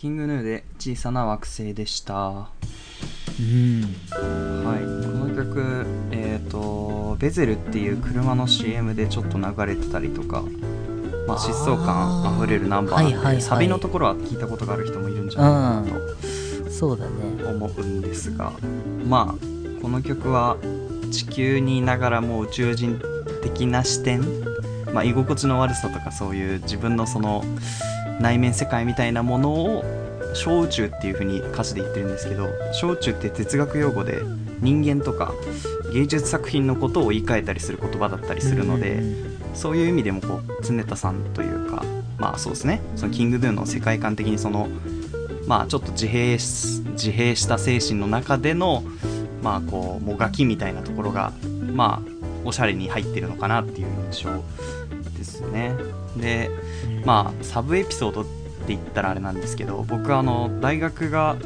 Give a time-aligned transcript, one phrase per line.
[0.00, 2.14] キングヌーで小さな惑星でした。
[2.14, 2.48] は
[3.38, 3.82] うん。
[3.82, 3.86] い。
[4.08, 10.40] この曲、えっ、と、ベゼルっていう車の CM でちょっと流れてたりとか、
[11.28, 13.42] まあ、疾走感あふれるナンバーなんで、はいはいはい。
[13.42, 17.10] サビのところは聞いたことがある人もいるんじゃないかなそうだね。
[17.38, 18.54] と思うんですが、
[19.06, 20.56] まあ、この曲は
[21.10, 22.98] 地球にいながらも宇宙人
[23.42, 24.22] 的な視点、
[24.94, 27.44] まあ、居心地の悪さとかそういう自分のその
[28.20, 29.84] 内面世界みたいなものを
[30.34, 34.22] 小宇宙っていう風に歌詞で言ってるんですけど小宇宙って哲学用語で
[34.60, 35.32] 人間とか
[35.92, 39.02] 芸術作品のことを言い換えたりする言葉だったりするので、
[39.54, 41.82] そういう意味でもこう常田さんというか
[42.18, 42.80] まあそうですね。
[42.94, 44.68] そのキングドゥの世界観的にその
[45.46, 48.84] まあちょっと自閉し自閉した精神の中での
[49.42, 51.32] まあこうもがきみたいなところが
[51.72, 52.10] まあ
[52.44, 54.30] おしゃれに入ってるのかなっていう印象
[55.16, 55.74] ですね
[56.16, 56.50] で
[57.04, 58.30] まあサブエピソードって
[58.68, 61.36] 言ったらあれなんですけど僕はあの大学が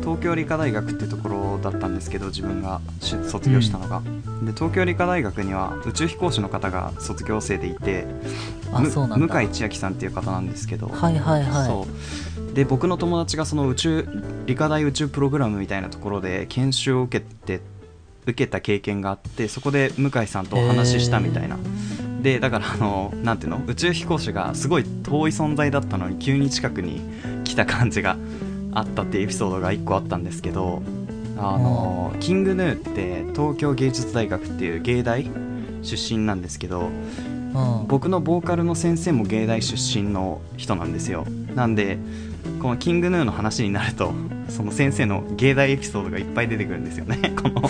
[0.00, 4.02] 東京理科大学ってところだったんですけど自分がし卒業したのが、
[4.42, 8.06] で東京理科大学には宇宙飛行士の方が卒業生でいて
[8.72, 11.66] 向井千秋さんっていう方なんですけど、はいはいはい。
[11.66, 12.54] そう。
[12.54, 14.08] で僕の友達がその宇宙
[14.46, 17.60] 理科大宇宙プログラムみたいなところで研修を受けて
[18.24, 21.58] 受けた経験があってそこで向井さんとお話ししたみたいな、
[22.22, 27.00] でだからあのなんていうの宇宙飛行士がすごい遠い存在だったのに急に近くに
[27.44, 28.16] 来た感じが
[28.72, 30.82] あったっていうエピソードが1個あったんですけど
[31.36, 35.26] あのキングヌーって東京芸術大学っていう芸大
[35.82, 36.90] 出身なんですけど
[37.54, 37.86] うん。
[37.86, 41.24] 僕のボーカルの先生も芸大出身の人なんですよ。
[41.54, 41.98] なんで
[42.60, 44.12] このキングヌーの話になると
[44.48, 47.34] その先生の芸大エピソードがいっぱい出てくるんですよね。
[47.40, 47.62] この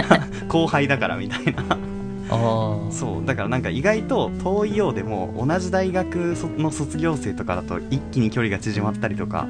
[0.48, 1.76] 後輩だからみたいな
[2.90, 9.46] そうだからなんか意外と遠いようでも同じ大学の卒業生とかだと一気に距離が縮まったりとか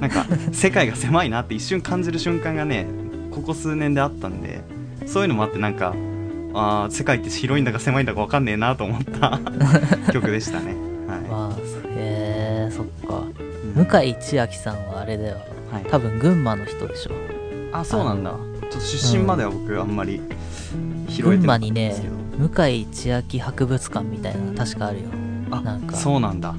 [0.00, 2.86] なんか世界が狭いなって一瞬感じる瞬間がね
[3.30, 4.60] ここ数年であったんで
[5.06, 5.94] そういうのもあってなんか
[6.54, 9.38] あー世界って広いんだか狭いんだか分かんねえなと思った
[10.12, 10.74] 曲でしたね。
[11.06, 11.60] はまあ
[11.96, 13.24] へえそっか。
[13.82, 15.36] い、向井千秋さんはあれだよ。
[15.70, 17.10] はい、多分群馬の人でしょ。
[17.72, 18.30] あそうなんだ。
[18.30, 20.20] あちょっと出身までは僕あんまり
[21.08, 22.14] 広群えてなかった馬にねんですけど、
[22.48, 25.08] 向井千秋博物館みたいなの確かあるよ。
[25.50, 25.96] あなんか。
[25.96, 26.54] そうなんだ。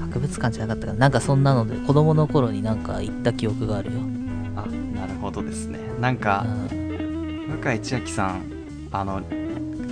[0.00, 0.98] 博物館じゃなかったかな。
[0.98, 4.00] なんかそんなので子供の頃になんか行った記憶があるよ。
[4.56, 4.66] あ
[4.98, 5.78] なるほどですね。
[6.00, 7.60] なんか、うん。
[7.62, 8.42] 向井千秋さん
[8.90, 9.22] あの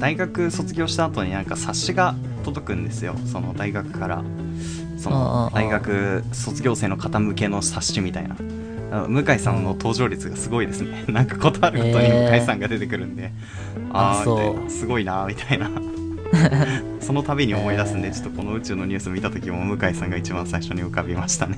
[0.01, 3.15] 大学卒業した後になんか冊子が届くんですよ。
[3.27, 4.25] その大学から。
[4.99, 8.37] その大学卒業生の方向けの冊子みたいな
[8.93, 11.05] あの向井さんの登場率がすごいですね。
[11.09, 13.33] なんか断ることに向井さんが出てくるんで、
[13.91, 15.71] あああみたすごいなみたいな。
[17.01, 21.57] その度に思い出すんでちょっとこの宇宙のニュース見た時も向井さんが一番最初に浮かびましたね。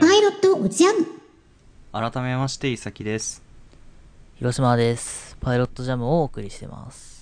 [0.00, 2.10] パイロットおじゃん。
[2.10, 3.42] 改めましていさきです。
[4.36, 5.36] 広島です。
[5.42, 7.13] パイロットジャムをお送りしてます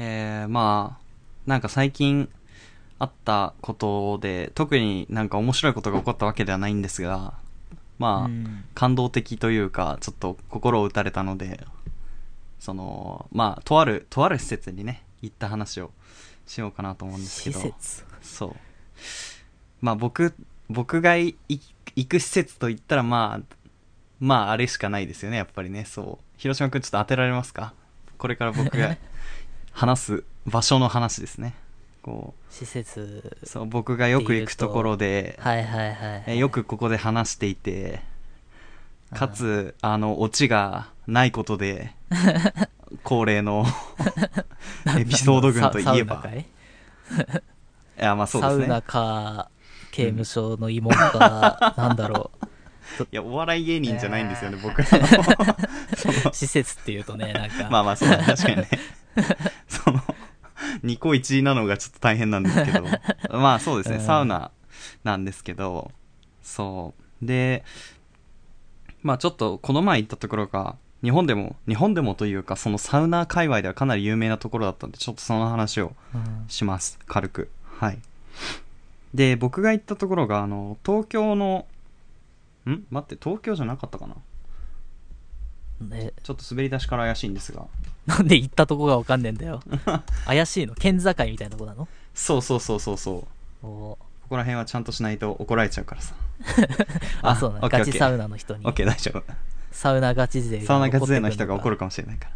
[0.00, 2.28] えー、まあ、なんか最近
[3.00, 7.34] あったことで、特になんか面白いことが起こったわけではないんですが、
[7.98, 8.64] まあ、うん。
[8.74, 11.66] 感動的というか、ちょっと心を打たれたので、
[12.60, 15.90] その、まあ、とある、とある施設にね、行った話を
[16.46, 18.04] しようかなと思うんですけ施ど、設。
[18.22, 18.56] そう。
[19.80, 20.32] まあ僕、
[20.70, 23.56] 僕がい行く施設と言ったらまあ、
[24.20, 26.24] まああれしかないですよね、やっぱりね、そう。
[26.36, 27.74] 広島くんちょっと当てられますか？
[28.16, 28.96] これから僕が
[29.78, 31.54] 話す場所の話ですね。
[32.02, 38.00] こ施設う、そう、僕がよく行くところで、はいはいはい、えよくここで話していて、
[39.14, 41.94] かつ、あの、オチがないことで、
[43.04, 43.66] 恒例の
[44.98, 46.44] エピソード群といえば、いい
[48.02, 48.60] や、まあそうですね。
[48.62, 49.48] サウナか
[49.92, 52.32] 刑務所の慰問か、なんだろ
[53.12, 54.82] いや、お笑い芸人じゃないんですよね、僕。
[56.32, 57.62] 施設っていうとねなんか。
[57.62, 58.68] のまあまあ、そう確かにね。
[59.68, 60.00] その、
[60.82, 62.84] ニコイチなのがちょっと大変なんですけど。
[63.38, 64.02] まあそうですね、うん。
[64.02, 64.50] サウナ
[65.04, 65.90] なんですけど、
[66.42, 67.26] そう。
[67.26, 67.64] で、
[69.02, 76.44] まあちょっと、この前行ったところが、日本でも、日本でもというか、そのサウナ界隈ではかなり有名なところだったんで、ちょっとその話をうん。
[76.48, 76.98] します。
[77.06, 77.50] 軽く。
[77.78, 77.98] はい。
[79.14, 81.64] で僕が行ったところがあの東京の
[82.66, 82.84] ん？
[82.90, 84.16] 待って東京じゃなかったかな？
[85.80, 87.64] ね、ちょっと滑り出しから怪しいんですが
[88.18, 89.60] なんで行ったとこがわかんねえんだよ。
[90.24, 90.74] 怪しいの。
[90.74, 91.86] 県境みたいなとこなの？
[92.14, 93.22] そうそうそうそうそう。
[93.60, 96.14] こおこら辺はちゃんとしないと怒られちゃうからさ。
[97.22, 97.68] あそうなの。
[97.68, 98.64] ガチサウナの人に。
[98.64, 99.22] オッケー大丈夫。
[99.72, 102.30] サウナガチ勢サウナガチ勢の人が怒るるかもしれないから。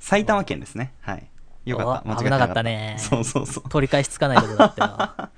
[0.00, 0.92] 埼玉県ですね。
[1.02, 1.26] はい。
[1.64, 2.02] よかった。
[2.04, 2.48] お間違ってなかった。
[2.48, 2.96] 危なかったね。
[2.98, 3.68] そうそうそう。
[3.68, 4.90] 取り返しつかないとこだったよ。
[4.90, 5.30] は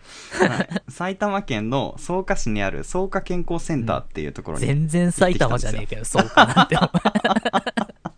[0.63, 6.77] い、埼玉県の草加市にある草加健康センターっていうところに、全然埼玉じゃねえけど、そうかなって。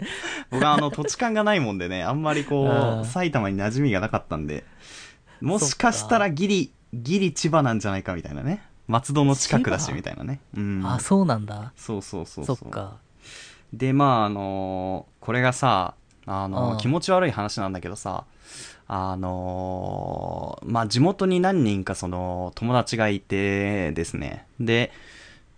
[0.50, 4.64] 僕はあの土地勘がないもんでね、あんまりこう埼玉に馴染みがなかったんで、
[5.40, 8.62] もしかしたらギリ、ギリ千葉なんじゃないかみたいなね。
[8.88, 10.40] 松戸の近くだしみたいなね。
[10.56, 10.82] うん。
[10.86, 11.72] あ、そうなんだ。
[11.76, 12.56] そうそうそうそう。
[12.56, 12.98] そっか。
[13.72, 15.94] で、まああのこれがさ、
[16.26, 18.24] あのうん気持ち悪い話なんだけどさ、
[18.88, 24.46] あのまあ地元に何人かその友達がいてですね。
[24.60, 24.92] で、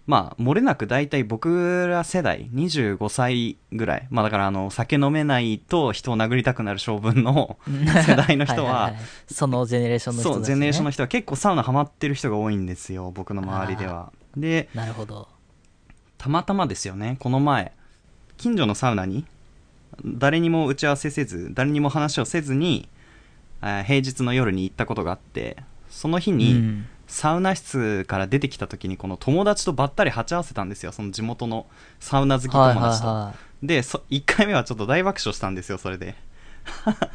[0.09, 4.07] まあ、漏れなく大体僕ら世代、25歳ぐらい。
[4.09, 7.59] まあだからあの、酒飲めないと人を殴りたくなる性分の
[8.07, 14.11] 世代の人は、 いいいそのジェネレーションの人たち、そう、ね、ジェネレーションの人は結構サウナハマってる人が多いんですよ、僕の周りでは。
[14.35, 15.29] で、なるほど。
[16.17, 17.73] たまたまですよね、この前、
[18.39, 19.27] 近所のサウナに、
[20.07, 22.89] 誰にも打ち合わせせず、誰にも話をせずに、
[23.61, 25.59] えー平日の夜に行ったことがあって、
[25.91, 31.67] その日に、うんサウナ室から出てきた時に、この友達とばったり鉢合わせたんですよ、その地元の
[31.99, 33.09] サウナ好き友はいはい達と。
[33.09, 36.11] はで、そ1回目はちょっと大爆笑したんですよ、それで。
[36.11, 36.15] い。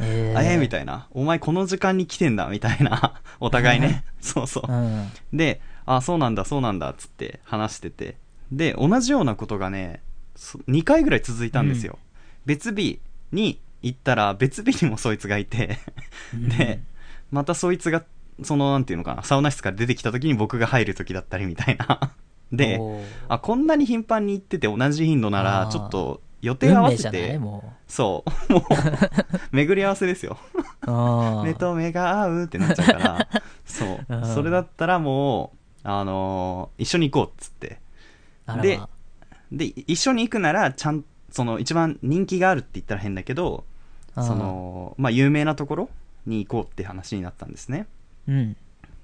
[0.02, 1.08] えあえみたいな。
[1.12, 3.22] お前この時間に来てんだ、みたいな。
[3.40, 4.04] お互いね。
[4.20, 4.72] そうそう。
[4.72, 5.12] うん。
[5.32, 8.18] で、あ、そうなんだ、そうなんだ、つって話してて。
[8.52, 10.02] で、同じようなことがね、
[10.36, 12.00] 2回ぐらい続いたんですよ。
[12.46, 13.00] 別日
[13.32, 15.78] に行ったら、別日にもそいつがいて、
[16.34, 16.82] で、
[17.32, 18.04] またそいつが、
[18.42, 22.14] その、なんていうのかな、サウナ室から出てきた時に僕が入る時だったりみたいな。
[22.52, 22.80] で、
[23.30, 28.64] あ、こんなに頻繁に行ってて同じ頻度なあら、ーちょっと予定合わせて、もそう、もう、
[29.56, 30.38] 巡り合わせですよ。
[31.44, 33.28] 目と目が合うってなっちゃうから、
[33.66, 34.16] そう う。
[34.16, 35.54] んそれだったらも
[35.84, 37.80] う、あのー一緒に行こうっつって。
[38.62, 38.80] で
[39.52, 43.66] で、一緒に行くなら、ちゃん、その一番人気があるって言ったら変だけど、
[44.16, 45.90] その、まあ、有名なところ
[46.26, 47.88] に行こうって話になったんですね。
[48.28, 48.58] うん。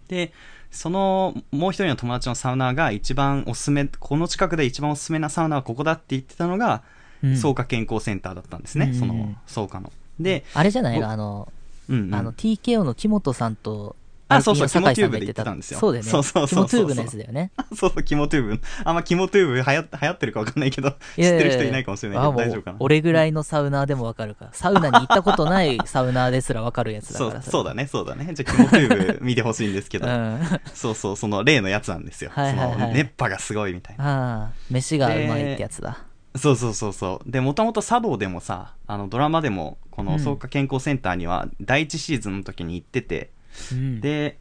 [0.07, 0.31] で、
[0.71, 6.83] その、もう一人の友達のサウナーが一番おすすめ、この近くで一番おすすめなサウナはここだって言ってたのが、
[7.21, 9.91] うん草加健康センターだったんですね、うんその、草加の。
[10.21, 11.51] で、あれじゃないあの、
[11.89, 12.15] うん、うん。
[12.15, 13.97] あの、TKO の木本さんと、
[14.31, 16.11] あそうそうキモトゥーブで言ってたんですよそうだよね。
[16.11, 17.51] そうそうそうそうキモトゥーブのやつだよね。
[17.75, 18.61] そうそう、キモトゥーブ。
[18.83, 22.77] あんまキモトゥーブ流行流行ってるか分かんないけど、知ってる人いないかもしれないけど、大丈夫かな。
[22.79, 24.49] 俺ぐらいのサウナーでもわかるか。
[24.53, 27.41] サウナに行ったことないサウナーですらわかるやつだそうから。
[27.41, 28.31] そうだね、そうだね。
[28.33, 30.39] じゃあ、キモトゥーブ見てほしいんですけど、 うん。
[30.75, 32.31] そうそう、その例のやつなんですよ。
[32.35, 34.05] その熱波がすごいみたいな。
[34.05, 35.97] ああ、飯がうまいってやつだ。
[36.35, 37.31] そうそうそうそう。
[37.31, 43.31] で、もともと茶道でもさ、あの、ドラマでも、このうん草加健康センターには、第一シーズンの時に行ってて、
[43.71, 44.01] うん。
[44.01, 44.39] で、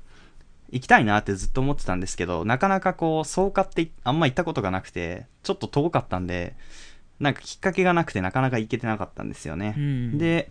[0.70, 6.56] 行きたいなってずっと思ってたんですけど、なかなかこう、草加ってあんま行ったことがなくて、ちょっと遠かったんで、
[7.20, 9.74] なんかきっかけがなくてなかなか行けてなかったんですよね。
[9.76, 10.50] うんで、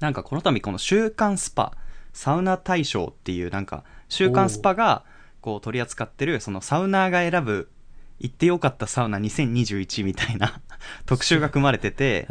[0.00, 1.72] なんかこの度この週刊スパ、
[2.12, 5.04] サウナ大賞っていうなんか、週刊スパが
[5.40, 7.70] こう取り扱ってる、そのサウナーが選ぶ、
[8.18, 10.60] 行ってよかったサウナ2021みたいな
[11.04, 12.26] 特集が組まれてて、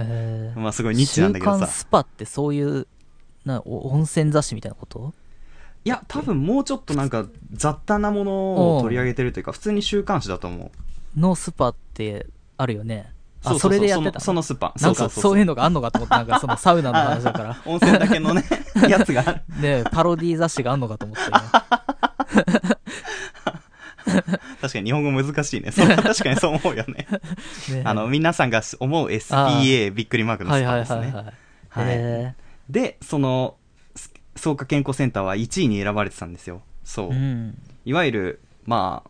[0.55, 1.73] まあすごいニッチなんだけど週刊さ。
[1.73, 2.87] SPA ってそういう、
[3.45, 5.13] な、お温泉雑誌みたいなこと？
[5.85, 10.71] いや、多分もうちょっとなんか雑多なものを取り上げてるというか、普通に週刊誌だと思
[11.15, 11.19] う。
[11.19, 12.25] の SPA って
[12.57, 13.11] あるよね。
[13.43, 14.73] あ、それでやってたそのスパ。
[14.81, 15.51] なんかそういうの。
[15.51, 17.61] のがあんのかと思って、なんかそのサウナの話だから。
[17.65, 18.43] 温泉だけのね、
[18.89, 19.41] やつが。
[19.59, 21.37] ねパロディ雑誌があんのかと思って、ね。
[24.61, 25.71] 確かに日本語難しいね。
[25.71, 27.07] そう確かにそう思うよね。
[27.69, 31.15] ねあの、皆さんが思う SPA びっくりマークのはいはいスパですね。
[31.15, 31.31] はいは
[31.83, 31.85] い。
[31.87, 32.35] はいへ
[32.69, 33.57] で、その、
[33.95, 36.61] す草加健康センターは1位に選ばれてたんですよ。
[36.83, 37.09] そう。
[37.09, 37.57] ーうん。
[37.85, 39.09] いわゆる、まあ、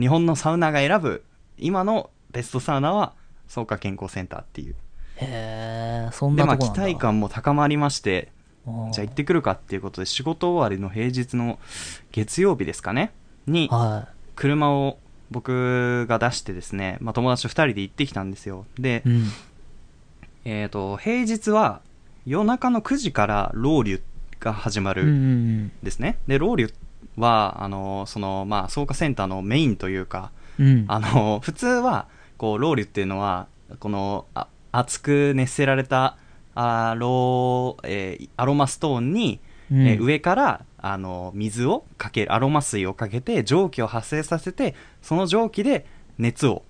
[0.00, 1.24] 日本のサウナーが選ぶ、
[1.58, 3.14] 今のベストサウナは、
[3.48, 4.74] 草加健康センターっていう。
[5.16, 6.88] へえ、そんで、まあ、なとこなんだ。
[6.88, 8.40] 期待感も高まりまして、うん
[8.92, 11.58] じゃあ行ってくるかっていうことで、仕事終わりの平日の
[12.12, 13.12] 月曜日ですかね、
[13.46, 14.98] に、は車を
[15.30, 18.66] 僕が出してですね、まあ、友達と2人で行ってきたんですよ。
[18.78, 19.08] でい。
[19.08, 19.24] う、ん。
[20.44, 21.80] えっ、と、平日は
[22.26, 24.00] 夜中の9時からロウリュ
[24.40, 26.18] が始まるうんですね。
[26.26, 26.74] で、ロウリュ
[27.16, 30.66] は、あの、その、まあ、草加センターのメインというか、うん。
[30.66, 30.84] うん。
[30.88, 33.46] あの、普通は、こう、ロウリュっていうのは、
[33.78, 36.16] この、あ熱く熱せられた、
[36.54, 45.86] あロー、えーアロマストーンに、うんえー上から、あの、水をかける、アロマ水をかけて、蒸気を発生させて、その蒸気で
[46.18, 46.62] 熱を、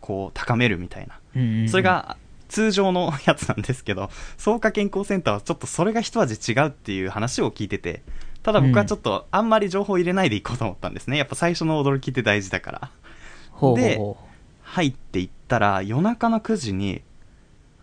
[0.00, 1.18] こう、高めるみたいな。
[1.36, 2.16] うんうんうんそれ、が、
[2.52, 8.02] 通常のやつなんですけど、草加健康センターはちょっとそれが一味違うっていう話を聞いてて、
[8.42, 11.16] ただ僕はちょっとあんまり情報入れないでいこうと思ったんですね。
[11.16, 12.90] やっぱ最初の驚きって大事だから。
[13.52, 14.16] ほうほうでほ
[14.62, 17.02] 入っていったら夜中の9時に、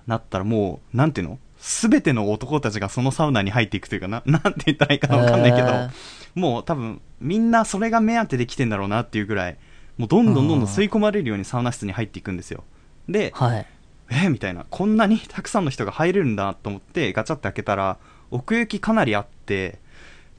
[0.06, 1.40] なったらもう、なんていうの？
[1.60, 5.90] すべての男たちがそのサウナに入っていくというかな、 なんて言ったらいいかなわかんないけど、へー
[6.36, 9.58] もう多分みんなそれが目当てで来てんだろうなっていうぐらい、
[9.98, 12.64] もうどんどんどんどん吸い込まれるようにサウナ室に入っていくんですよ。
[13.10, 13.66] で、はい。
[14.12, 17.98] えみたいな、こんなにたくさんの人が入れるんだと思ってガチャって開けたら、
[18.32, 19.80] 奥行きかなりあって、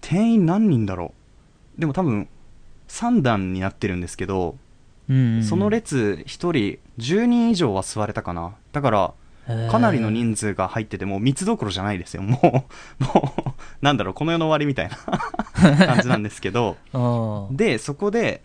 [0.00, 1.14] 店員何人だろ
[1.76, 1.80] う。
[1.80, 2.28] でも多分
[2.88, 4.56] 3段になってるんですけど、
[5.08, 5.44] うんうん。
[5.44, 8.54] その列1人10人以上は座れたかな。
[8.72, 9.14] だから
[9.70, 12.22] かなりの人数が入っててもう密どころじゃないですよ。
[12.22, 12.38] も
[13.00, 14.96] うもうなんだろうこの世の終わりみたいな
[15.86, 16.76] 感じなんですけど。
[16.94, 17.56] うん。
[17.56, 18.42] でそこで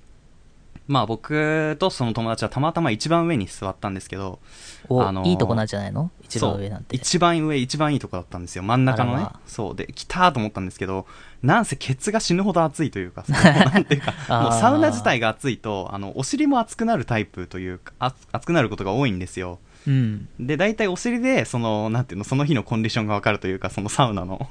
[0.87, 4.39] まあ僕とその友達はたまたま一番上に座ったんですけど
[4.87, 6.11] お、あのーいいとこなんじゃないの？
[6.23, 6.95] 一番上なんて。
[6.95, 8.63] 一番上一番いいとこだったんですよ。
[8.63, 9.27] 真ん中のね。
[9.47, 9.75] そう。
[9.75, 11.07] で来たーと思ったんですけど
[11.41, 14.13] なんせケツが死ぬほど熱いというか なんていうか
[14.43, 19.59] もうサウナ自体が熱いとあのお尻も熱くなるタイプというかあ熱くなることが多いんですよ。
[19.87, 20.27] うん。
[20.39, 24.47] で大体お尻でそのなんていうのその日のコンディションが分かるというかそのサウナの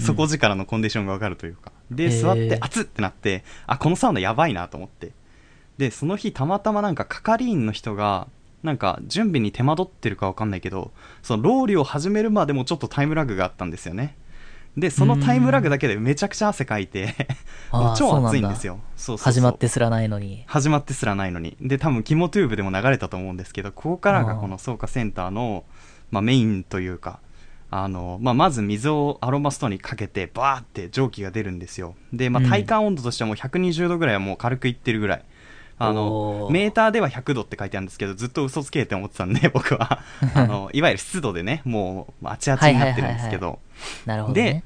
[0.00, 1.72] 底力のコンディションが分かるというか。
[1.90, 5.12] で座って熱っってなってあこのサウナやばいなと思って
[5.82, 8.28] でその日たまたまなんか係員の人が
[8.62, 10.92] なんか準備に手間取ってるか分かんないけど
[11.24, 14.16] そのロウリュを始めるまでもちょっとタイムラグがあったんですよね。
[14.76, 17.14] でそのタイムラグだけでめちゃくちゃ汗かいて
[17.98, 18.78] 超暑いんですよ。
[18.96, 20.44] そうそう始まってすらないのに。
[20.46, 21.56] 始まってすらないのに。
[21.60, 25.64] で多分キモトゥーブでも流れたと思うんですけどここからがこの草加センターの、
[26.12, 27.18] まあ、メインというか
[27.72, 31.96] あの、まあ、まず水をアロマストにかけてバーって蒸気が出るんですよ。
[32.12, 32.48] で、まあ、うん。
[32.48, 35.24] 体感温度としてはもう120度ぐらいはもう軽くいってるぐらい
[35.78, 40.00] あおのーメーターでは100度って書いてあるんですけどずっと嘘つけって思ってたんで 僕は
[40.34, 43.58] あのいわゆる湿度でねもうあちあちになってるんですけど、
[44.06, 44.64] なるほどね。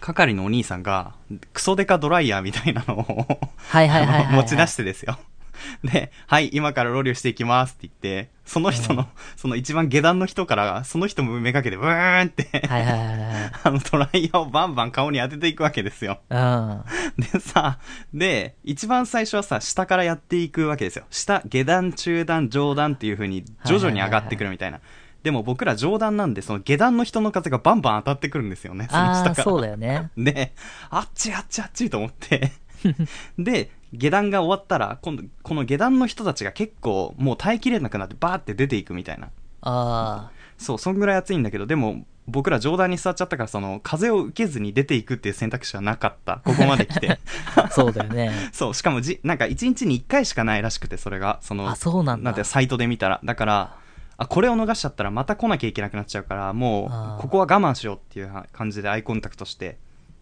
[0.00, 1.12] 係のお兄さんが
[1.52, 3.38] クソデカドライヤーみたいなのを
[3.68, 4.36] はいはいはいはいはい。
[4.36, 5.18] 持ち出してですよ。
[5.84, 13.52] で、はい、今からロウリュしていきますって言って、その人の、その一番下段の人から、その人もめがけて、ブーンって、はいはいはいはい。
[13.64, 16.20] あのドライヤーをバンバン顔に当てていくわけですよ。
[16.28, 16.84] うん。
[17.18, 17.78] でさ、
[18.12, 21.04] で、一番最初はさ、下からやっていくわけですよ。
[21.10, 24.80] 下、下段、中段、上段っていう風に徐々に上がってくるみたいな。
[25.22, 28.88] でも僕ら上段なんで、その下段の人の風がバンバン当たってくるんですよね。
[28.90, 29.44] そのああ、下から。
[29.44, 30.10] そうだよね。
[30.18, 30.52] で、
[30.90, 32.52] あっちあっちあっちと思って。
[33.38, 39.30] で、下段が終わったら、今度、この下段の人たちが結構もう耐えきれなくなってバーって出ていくみたいな。
[39.62, 46.40] あそう、そんぐらい暑いんだけど、でも僕ら上段に座っちゃったから、その風を受けずに出ていくっていう選択肢はなかった。
[46.44, 47.18] ここまで来て。
[47.56, 48.32] あ、 そうだよね。
[48.52, 51.38] そう、しかもじ、なんか1日に1回しかないらしくて、それが。
[51.42, 52.24] その、あ、そうなんだ。
[52.24, 53.20] なんてサイトで見たら。
[53.24, 53.76] だから、
[54.18, 59.78] あ、これを逃しちゃったらまた来なきゃいけなくなっちゃうから、もう、ここは我慢しようっていう感じでアイコンタクトして。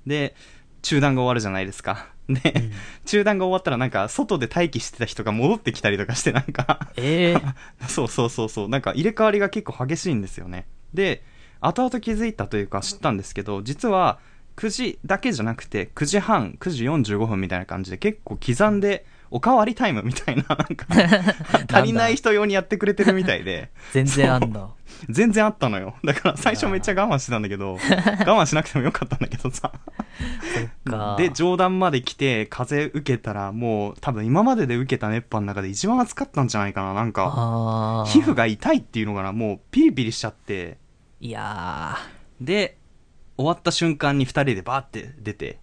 [0.06, 0.34] で、
[0.80, 2.06] 中断が終わるじゃないですか。
[2.34, 2.72] で、うん。
[3.04, 7.42] 中断が終わったらなんか、外で待機してた人が戻ってきたりとかして、なんか、ええ
[7.88, 10.66] そうそうそうそう、なんか入れ替わりが結構激しいんですよね。
[10.94, 11.22] で、
[11.60, 14.18] 後々気づいたというか知ったんですけど、実は
[14.56, 20.87] 9時だけじゃなくて、9時半、9時45分みたいな感じで結構刻んで、おかわりタイムみたいな、なんか、
[21.72, 24.68] 足りない人用にやってくれてるみたいで、 全然あんだ。
[25.08, 25.94] 全然あったのよ。
[26.04, 29.72] だから最初めっちゃ我慢してたんだけど、 我慢しなくてもよかったんだけどさ。
[31.16, 36.94] で、上段まで来て、風受けたら、もう多分今までで受けた熱波の中で一番暑かったんじゃないかな。
[36.94, 38.04] なんか。
[38.08, 40.78] 皮膚が痛いっていうのかな、もうピリピリしちゃって、
[41.20, 41.99] いや
[42.40, 42.78] で、
[43.37, 45.58] 終わった瞬間に2人でバーって出て、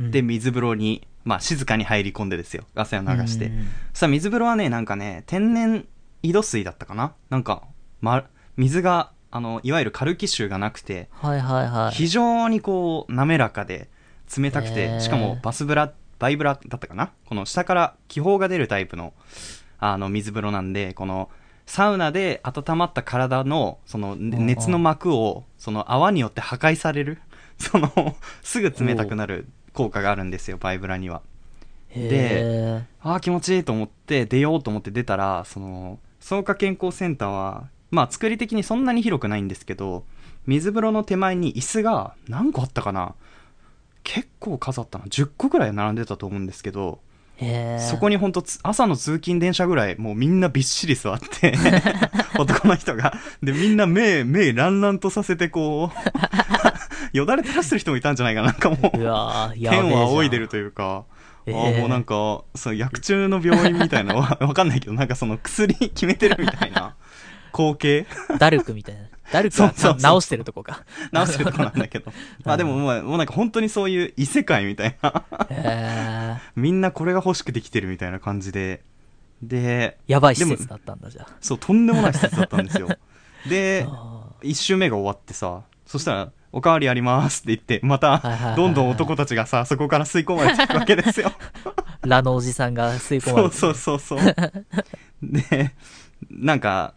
[0.00, 2.64] ーうんで、水風呂に、まあ静かに入り込んでですよ。
[2.74, 3.46] 汗を流して。
[3.46, 5.86] うんさあ、水風呂はね、なんかね、天然
[6.22, 7.14] 井戸水だったかな？
[7.28, 7.62] なんか、
[8.00, 8.24] ま、
[8.56, 11.94] 水が、あの、いわゆるカルキ臭がなくて、はいはいはい。
[11.94, 13.88] 非常にこう、滑らかで、
[14.36, 17.12] 冷たくへて、ーしかもバスブラ、バイブラだったかな？
[17.26, 19.12] この下から気泡が出るタイプの、
[19.78, 21.30] あの、水風呂なんで、この、
[21.66, 27.20] サウナで温まった体の、その、熱の膜を、その泡によって破壊される、
[27.58, 31.22] その、すぐ冷たくなる効果があるんですよ、バイブラには。
[31.90, 40.04] へああ、気持ちいいと思って出ようと思って出たら、その、草加健康センターは、まあ作り的にそんなに広くないんですけど、
[40.46, 43.14] 水風呂の手前に椅子が何個あったかな
[44.04, 45.04] 結構数あったな。
[45.06, 47.00] 10個ぐらい並んでたと思うんですけど。
[47.88, 51.54] そこにほんとつ朝の通勤電車ぐらいもうみんなびっしり座って、
[52.38, 53.14] 男の人が。
[53.42, 56.10] で、みんな目、目ランランとさせてこう、
[57.12, 58.48] よだれ垂らしてる人もいたんじゃないかな。
[58.48, 61.04] なんかもう、うわーやべえじゃん天を仰いでるというか、
[61.46, 66.96] ええああもうなんか、そう、薬中の病院みたいな、わ わかんないけど、なんかその薬 決めてるみたいな
[67.52, 68.06] 光景
[68.38, 69.02] ダルクみたいな。
[69.32, 70.84] ダルクはそうそうそう直してるとこか。
[71.12, 72.12] 直してるとこなんだけど。
[72.44, 75.24] まあでももう、もうなんか本当にそういう異世界みたいな。
[75.50, 76.36] へえ。
[76.56, 78.82] みんなこれが欲しくてきてるみたいな感じで。
[79.40, 81.26] で、やばい施設だったんだじゃあ。
[81.40, 82.88] そう、とんでもない施設だったんですよ。
[83.48, 91.32] で、あ一周目が終わってさ、そしたら、おかわりありますって言って、またどんどん男たちがさ、そこから吸い込まれていくわけですよ。
[92.02, 93.56] ラのおじさんが吸い込まれて。
[93.56, 94.34] そうそうそうそう。
[95.22, 95.74] で、
[96.30, 96.94] なんか、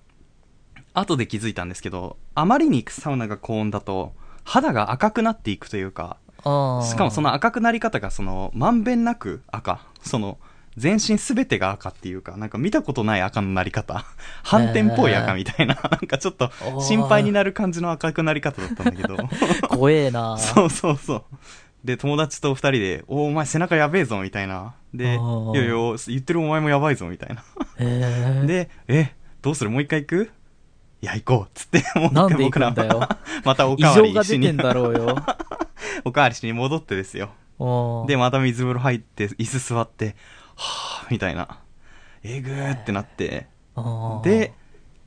[0.94, 9.86] 後で気づいたんですけど、あまりにサウナが高温だと、肌が赤くなっていくというか、しかもその赤くなり方が、その、まんべんなく赤。
[10.02, 10.38] その、
[10.77, 14.06] 全身すべてが赤っていうか、なんか見たことない赤のなり方。
[14.44, 16.51] 反転っぽい赤みたいな、なんかちょっと
[16.82, 19.18] 心配になる感じの赤くなり方だったんだけど。
[19.70, 21.24] 怖えな そうそうそう。
[21.84, 24.74] で、友達と二人で、おお前背中やべえぞ、みたいな。
[24.94, 25.74] で、いやいや、
[26.08, 27.44] 言ってるお前もやばいぞ、みたいな。
[28.46, 29.12] で、え、
[29.42, 29.70] どうする？
[29.70, 30.32] もう一回行く？
[31.01, 33.08] いや、行こうっつって、もう一回僕らくんだよ。
[33.44, 35.18] またお異かわりしにん、だろうよ。
[36.06, 37.32] おかわりしに戻ってですよ。
[38.08, 40.15] で、また水風呂入って、椅子座って、
[40.56, 41.60] はぁ、みたいな。
[42.24, 43.48] えぐーってなって、
[44.24, 44.54] で、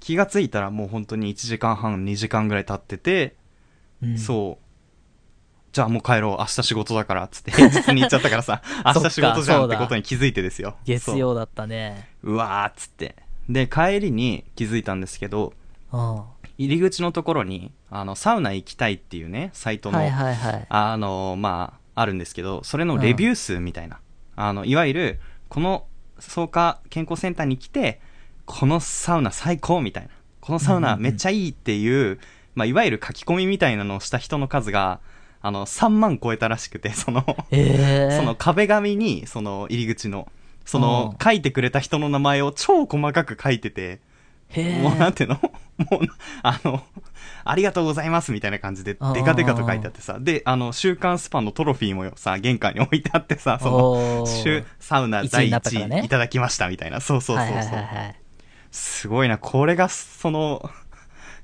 [0.00, 3.36] 気がついたらもう本当に1時間半、2時間ぐらい経ってて、
[4.02, 4.66] うんそう。
[5.72, 6.36] じゃあもう帰ろう。
[6.38, 7.28] 明日仕事だから。
[7.28, 10.76] つって 平日に行っちゃったからさ、明日仕事じゃんってことに気づいてですよ。
[10.84, 12.08] 月曜だったね。
[12.22, 12.32] そう。
[12.34, 13.16] うわーっつって。
[13.48, 15.52] で、帰りに気づいたんですけど、
[15.92, 16.22] うん。
[16.58, 20.66] 入り口のところに、あの、サウナ行きたいっていうね、サイトの、はいはいはい。
[20.68, 24.00] あの、まあ、あるんですけど、それのレビュー数みたいな。
[24.36, 25.86] あの、いわゆる、この、
[26.18, 28.00] 草加健康センターに来て、
[28.46, 30.10] このサウナ最高みたいな。
[30.40, 32.18] このサウナめっちゃいいっていう、
[32.54, 35.00] まあ、いわゆる書き込みみたいなのをした人の数が、
[35.42, 38.14] あの、3万超えたらしくて、その、ええ。
[38.16, 40.28] その壁紙に、その入り口の、
[40.64, 44.00] そのう、ん書いてくれた人の名前を超細かく書いてて、
[44.82, 45.40] もうなんていうの？
[45.90, 46.00] もう、
[46.42, 46.82] あの、
[47.44, 57.56] ありがとうございますみたいな感じで、デカデカと書いてあってさ、で、あの、週刊スパンのトロフィーもさ、玄関に置いてあってさ、その、週、サウナ第になったからね1位いただきましたみたいな、そうそうそうそう。
[57.56, 58.16] はいはいはいはい。
[58.70, 60.70] すごいな、これが、その、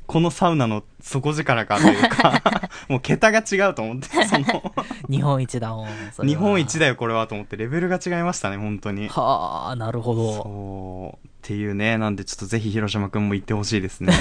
[0.07, 2.43] このサウナの底力かというか、
[2.89, 4.75] もう桁が違うと思って、その、
[5.09, 5.89] 日本一だもん。
[6.27, 9.09] 日本一だよこれはと思って、レベルが違いましたね、本当に。
[9.09, 10.33] はあ、なるほど。
[10.35, 11.29] そう。
[11.43, 14.13] っていうね、なんでちょっとぜひ広島くんも行ってほしいですね。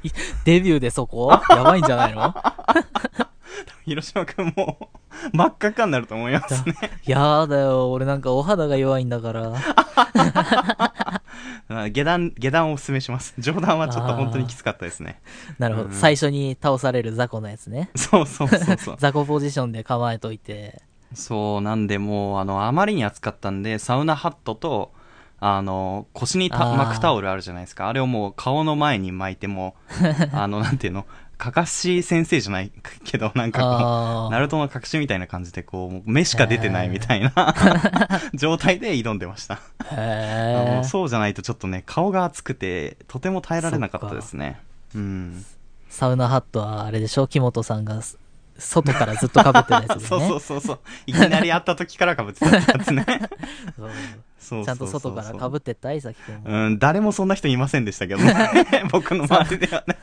[0.46, 1.30] デビューでそこ？
[1.50, 2.34] やばいんじゃないの？
[3.84, 4.88] 広島くんも
[5.34, 6.74] 真っ赤っかになると思いますね。
[7.04, 7.90] やだよ。
[7.90, 9.52] 俺なんかお肌が弱いんだから。
[11.68, 13.34] あ下段、下段をおすすめします。
[13.38, 15.20] 上段はちょっと本当にきつかったですね。
[15.58, 15.88] なるほど。
[15.88, 17.90] うん最初に倒される雑魚のやつね。
[17.94, 18.96] そうそうそうそう。
[18.98, 20.80] 雑魚ポジションで構えといて。
[21.14, 24.92] そう、なんでもう、あの、あまりに暑かったんで、サウナハットと、
[25.40, 27.88] あの、腰に巻くタオルあるじゃないですか。
[27.88, 29.74] あれをもう顔の前に巻いても、
[30.32, 31.06] あの、なんていうの、
[31.38, 32.70] かかし先生じゃない
[33.04, 37.54] けど、なんかこう、ナルトの隠しみたいな感じで、こう、目しか出てないみたいな
[38.34, 39.58] 状態で挑んでました。
[39.92, 44.60] へそうじゃないとちょっとね、顔が熱くて、とても耐えられなかったですね。
[44.94, 45.44] うん。
[45.88, 47.26] サウナハットはあれでしょ？
[47.26, 48.18] 木本さんがす
[48.58, 50.28] 外からずっと被ってたやつです そうね。
[50.28, 50.78] そうそうそう。
[51.06, 52.74] いきなり会った時から被ってたやつね。
[52.76, 53.24] そうそう
[53.78, 53.90] そう
[54.40, 56.40] ちゃんと外から被ってったいさきくんも。
[56.44, 58.64] うん、誰もそんな人いませんでしたけどね。
[58.90, 59.98] 僕の周りではね。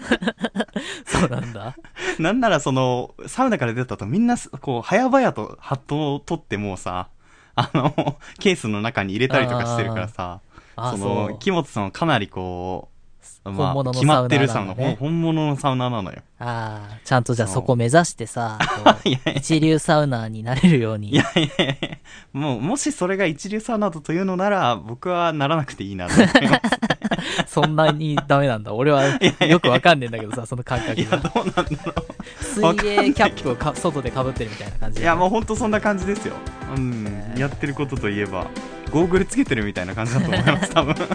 [1.05, 1.75] そうなんだ。
[2.19, 7.09] なんならその、サウナから出た後みんなす、こう、早々とハットを取ってもうさ、
[7.55, 10.41] あの、ケースの中に入れたりとかしてるからさ、
[10.75, 12.96] あその、木本さんはかなりこう、
[13.43, 16.17] まあ、本物の決まってるサウナ、本物のサウナなのよ。
[16.39, 21.09] ああ、ちゃんとじゃあそこ目指してさ、こう いやいや一流サウナーになれるように。
[21.09, 21.97] いやいやいや
[22.33, 27.47] もう、もしそれが一流サウナだというのなら、僕はならなくていいなと思います。
[27.47, 28.73] そんなにダメなんだ。
[28.73, 29.03] 俺は
[29.47, 31.17] よくわかんねえんだけどさ、その感覚いや、が。
[31.17, 32.05] どうなんだろ
[32.41, 34.99] 水泳キャップをか外で被ってるみたいな感じう。
[34.99, 36.35] いでや、もうほんとそんな感じですよ。
[36.75, 37.33] うん。
[37.37, 38.47] やってることといえば、
[38.91, 40.95] ゴーグルつけてるみたいな感じだと思います、多分。
[40.95, 41.09] なる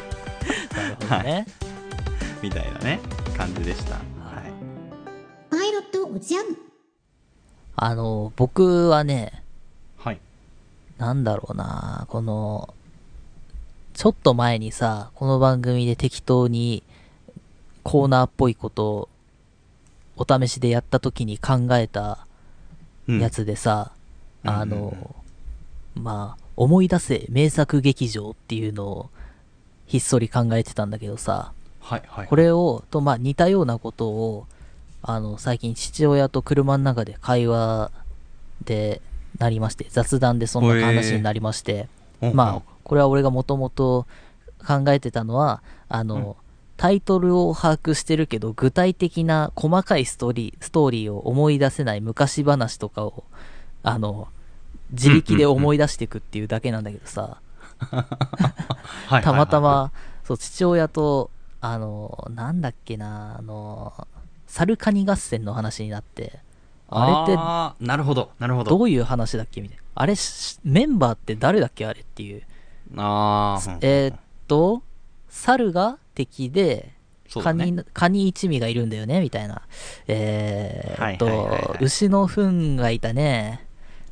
[1.01, 1.47] ほどね。
[2.43, 3.01] みたいなね、
[3.37, 3.95] 感じでした。
[3.95, 4.05] はい。
[5.51, 6.45] パイロットおじゃん。
[7.77, 9.45] あの、僕はね、
[9.97, 10.21] はい。
[10.99, 12.75] なんだろうな、この、
[13.95, 16.83] ちょっと前にさ、この番組で適当に
[17.85, 19.09] コーナーっぽいことを
[20.17, 22.27] お試しでやった時に考えた
[23.09, 23.93] うんやつでさ、
[24.45, 25.15] うんあの、
[25.95, 29.11] まあ、思い出せ名作劇場っていうのを
[29.87, 32.27] ひっそり考えてたんだけどさ、はい、はい。
[32.27, 34.47] これを、と、まあ似たようなことを、
[35.03, 37.91] あの、最近父親と車の中で会話
[38.65, 39.03] で
[39.39, 41.89] なりまして、雑談でそんな話になりまして、
[42.23, 44.07] うんまあ、これは俺がもともと
[44.65, 46.37] 考えてたのは、あの、
[46.77, 53.25] タイトルを把握してるけど、具体的な細かいストーリー、ストーリーを思い出せない昔話とかを、
[53.83, 54.29] あの、
[54.93, 57.39] 自力で思い出していくっていうだけなんだけどさ、
[59.09, 59.23] はい。
[59.23, 59.91] たまたま、
[60.25, 61.31] そう、父親と、
[61.63, 64.07] あの、なんだっけな、あの、
[64.49, 66.41] サルカニ合戦の話になって、
[66.89, 68.71] あれってなるほど、なるほど。
[68.77, 69.83] どういう話だっけみたいな。
[69.95, 72.43] あれし、メンバーって誰だっけあれっていう。
[72.97, 74.17] あー、うんえーっ
[74.49, 74.83] と、
[75.29, 76.93] 猿が敵で、
[77.29, 79.63] そうだねカニ、カニ一味がいるんだよねみたいな。
[80.09, 83.65] えーっと、はいはいはいはい牛の糞がいたね。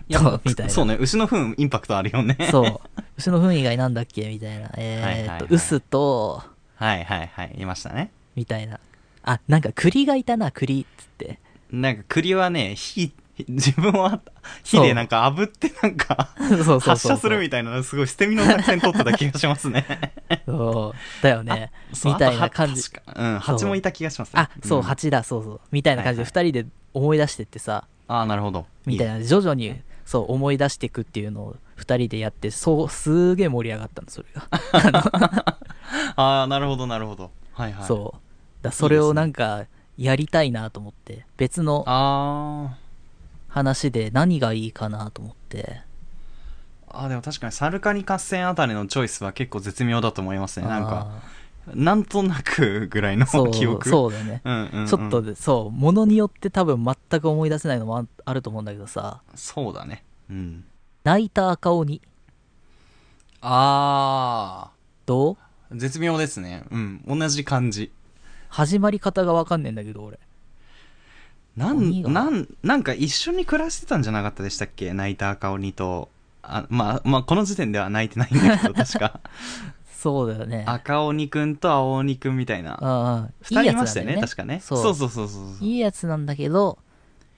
[0.08, 0.72] いやとみたいな。
[0.72, 2.36] そうね、牛の糞インパクトあるよね。
[2.50, 2.80] そう。
[3.18, 4.70] 牛の糞以外なんだっけみたいな。
[4.76, 6.42] えーっと、はいはいはい臼と、
[6.80, 8.10] はいはいはい、いましたね。
[8.34, 8.80] みたいな。
[9.22, 11.38] あ、なんか栗がいたな、栗っつって。
[11.70, 13.12] なんか栗はね、火、
[13.48, 14.22] 自分は
[14.64, 16.30] 火でなんか炙ってなんか。
[16.80, 19.84] 発射するみたいな、すごい捨て身の作戦取ってた気がしますね。
[20.46, 21.22] そう。
[21.22, 21.70] だよね。
[22.02, 22.82] みたいな感じ。
[23.14, 24.40] うん、蜂もいた気がしますね。
[24.40, 25.60] あ、そう、ん蜂だ、そうそう。
[25.72, 28.66] みたいな感じではい二人で思い出してってさ、ああ、なるほど。
[28.86, 35.56] いみたいな、徐々に、そう、思い出していくっていうのを二人でやって、そう、すげえ盛り上がったの、それが。
[36.16, 37.30] ああ、なるほど、なるほど。
[37.54, 37.86] はいはい。
[37.86, 38.20] そう。
[38.62, 39.64] だそれをなんか、
[39.96, 42.76] やりたいなと思って、別のあ
[43.48, 45.82] 話で何がいいかなと思って。
[46.88, 47.02] あ。
[47.02, 50.66] あーでも確かにサルカニ合戦あたりのチョイスは結構絶妙だと思いますね。
[50.66, 51.08] なんか、
[51.68, 53.88] あなんとなくぐらいのー、そう、記憶。
[53.88, 54.40] そうだよね。
[54.44, 54.86] うんうん、うん。
[54.86, 60.02] ちょっとで、そう、ものによって多分全く思い出せないのもああると思うんだけどさ、そうだね。
[60.30, 60.64] うん。
[61.04, 62.00] 泣いた赤鬼、
[63.42, 64.70] あ
[65.06, 65.36] どう？
[65.38, 65.49] あ。
[65.72, 66.64] 絶妙ですね。
[66.70, 67.04] うん。
[67.06, 67.92] 同じ感じ。
[68.48, 70.18] 始まり方がわかんねえんだけど、俺。
[71.56, 74.92] なん、なん、なんか一緒に暮らしてたんじゃなかったでしたっけ？
[74.92, 76.08] 泣いた赤鬼と。
[76.42, 79.20] あ、まあ、まあ、この時点では泣いてないんだけど、 確か。
[79.92, 80.64] そうだよね。
[80.66, 83.28] 赤鬼くんと青鬼くんみたいな。
[83.42, 84.28] 二人いやつましたよね、なんだよね。
[84.28, 84.60] 確かね。
[84.60, 85.68] そうそうそうそうそうそう。
[85.68, 86.78] いいやつなんだけど、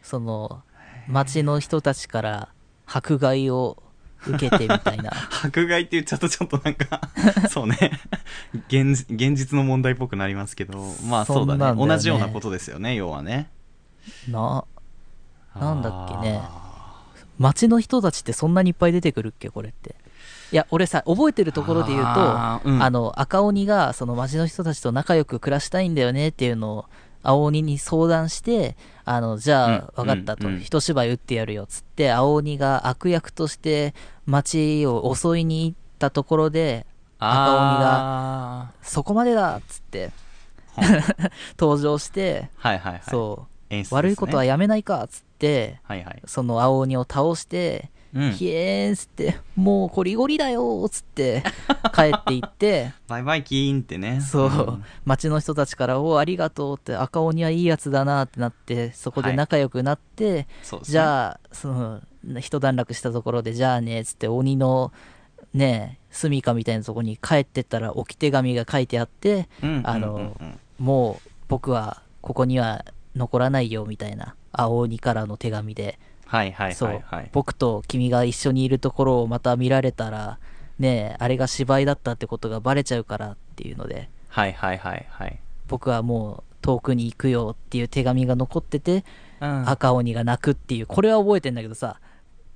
[0.03, 0.63] その、
[1.09, 2.49] 町の人たちから
[2.87, 3.83] 迫害を
[4.27, 5.13] 受けてみたいな。
[5.45, 7.01] 迫害って言っちゃうとちょっとなんか、
[7.51, 7.77] そうね。
[8.69, 11.59] 現、現実の問題っぽくなりますけど、まあそうだね。
[11.61, 13.51] だよね同じようなことですよね、要はね。
[14.29, 14.65] な、
[15.59, 16.63] なんだっけねあ
[17.39, 19.97] 町の人たちってそんなにいっぱい出てくるっけこれって。
[20.53, 26.85] いや、俺さ、覚えてるところで言うと、あ,、うんの、赤鬼が、その町の人たちと仲良く暮らしたいんだよねっていうのを、
[27.23, 33.95] 青鬼に相談して、あの、じゃあ、うん分かったと、一芝居打ってやるよ、つって、青鬼が悪役として
[34.27, 38.73] 町を襲いに行ったところで、ー赤鬼が。
[38.83, 40.11] そこまでだっつって
[40.77, 43.03] は 登場して、はいはいはい。
[43.09, 46.23] そう、ね悪いことはやめないかっつってはいはい。
[46.27, 48.33] その青鬼を倒して、うん。
[48.33, 51.43] ひえーんっつってもうこりごりだよっつって
[51.95, 52.93] 帰っていって。
[53.09, 54.21] バイバイキーンってね。
[54.21, 54.85] そう、ん。
[55.05, 60.93] 町の人たちから「おありがとう」って赤鬼はいいやつだなってなってそこで仲良くなって、そうですね。
[60.93, 62.01] じゃあその
[62.41, 64.93] 一段落したところでじゃあねっつって鬼の
[65.55, 69.83] ね住処みたいなとこに帰ってったら置き手紙が書いてあってうん。
[69.85, 70.37] あの
[70.79, 75.99] もう僕はここには残らないよみたいな青鬼からの手紙で、
[76.33, 77.31] はいはいはいはい。
[77.33, 80.39] 僕と君が一緒にいるところをまた見られたら
[80.79, 84.09] ねえあれが芝居だったってことがバレちゃうからっていうので。
[84.29, 85.39] はいはいはいはい。
[85.69, 89.05] 僕はもう遠くに行くよっていう手紙が残ってて、
[89.43, 89.69] うん。
[89.69, 90.87] 赤鬼が泣くっていう。
[90.87, 92.01] これは覚えてんだけどさ、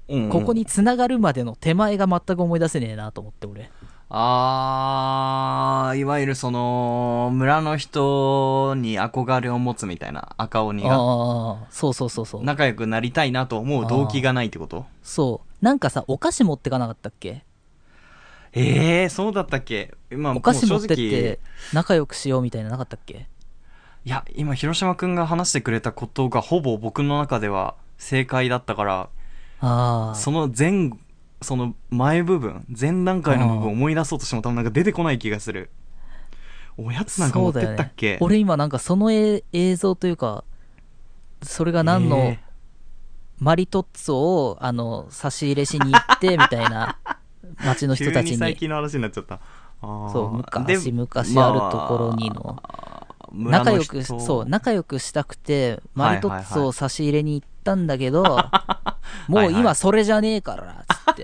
[0.09, 0.31] うんうん。
[0.31, 3.71] ここに繋がるまでの手前が全く思い出せねえなと思って俺
[4.09, 12.45] あー、いわゆるその、村の人に憧れを持つみたいな赤鬼が、ああそうそうそうそう。
[12.45, 14.87] 仲良くなりたいなと思う動機がないってこと？
[15.03, 15.65] そう。
[15.65, 17.45] なんかさお菓子持ってかなかったっけ？
[18.53, 19.93] ええー、そうだったっけ？
[20.11, 21.41] まあ、お菓子持ってって
[21.73, 23.27] 仲良くしようみたいなのなかったっけ？
[24.05, 29.09] いや、今、広島くんが話してくれたことがほぼ僕の中では正解だったから、
[29.59, 30.93] ああその前、
[31.43, 35.71] その前部分、前段階の部分を思い出そうとしても多分なんか出てこない気がする。
[36.79, 40.45] おやつなんか持ってったっけ、そうだよね、俺今なんかそのえ映像というか
[41.43, 42.39] それが何のえ
[43.39, 46.99] マリトッツォをあの差し入れしに行ってみたいな
[47.65, 48.37] 町の人たちに。
[48.37, 49.41] 最近の話になっちゃった。
[49.81, 52.43] そう昔で々あるところにの。
[52.43, 58.23] まあ村の仲良く人そう仲良くしたくてマリトッツォを差し入れに行ったんだけど、
[59.29, 61.23] もう今それじゃねえからつって。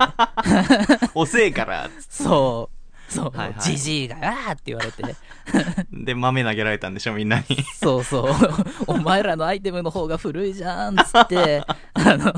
[1.15, 3.11] 遅えからそう。
[3.11, 3.37] そう。
[3.37, 3.61] はいはい。
[3.61, 5.03] じじいがあーって言われて。
[5.91, 7.45] で豆投げられたんでしょみんなに。
[7.81, 8.33] そうそう。
[8.87, 12.33] お前らのアイテムの方が古いじゃんっつって、あの、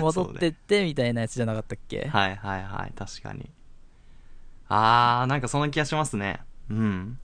[0.00, 3.50] 戻ってってみたいなやつじゃなかったっけ、はいはいはい確かに。
[4.68, 6.40] あーなんかそんな気がしますね。
[6.70, 7.18] うん。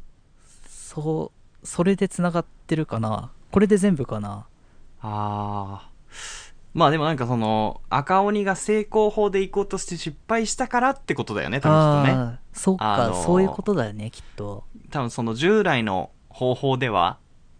[0.68, 3.30] そう、それで繋がってるかな？
[3.52, 4.46] これで全部かな？
[5.02, 5.89] ああ
[6.72, 14.64] まあでもなんかその赤鬼が成功法で行こうとして失敗したからってことだよね多分きっとねそうか、あのーそういうことだよね、きっと。
[14.90, 17.18] 多分その従来の方法では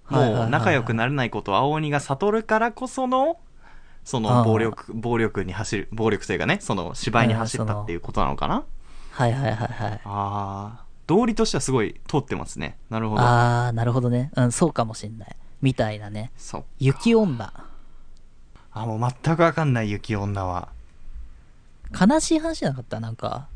[0.09, 3.39] もう仲良くなれないことを青鬼が悟るからこその、
[4.05, 8.65] そあのー暴力、暴力に走る、暴力というかね、その芝居に走ったっていうことなのかな？
[9.13, 10.01] はいはいはいはい。
[10.05, 12.79] ああ、道理としてはすごい通ってますね。
[12.91, 13.23] なるほど。
[13.23, 14.33] あー、なるほどね。
[14.37, 15.37] うん、そうかもしんない。
[15.63, 16.33] みたいなね。
[16.37, 16.65] そう。
[16.79, 17.53] 雪女。
[18.73, 20.69] あ、もう全くわかんない雪女は。
[21.99, 23.01] 悲しい話じゃなかった？
[23.01, 23.49] なんか。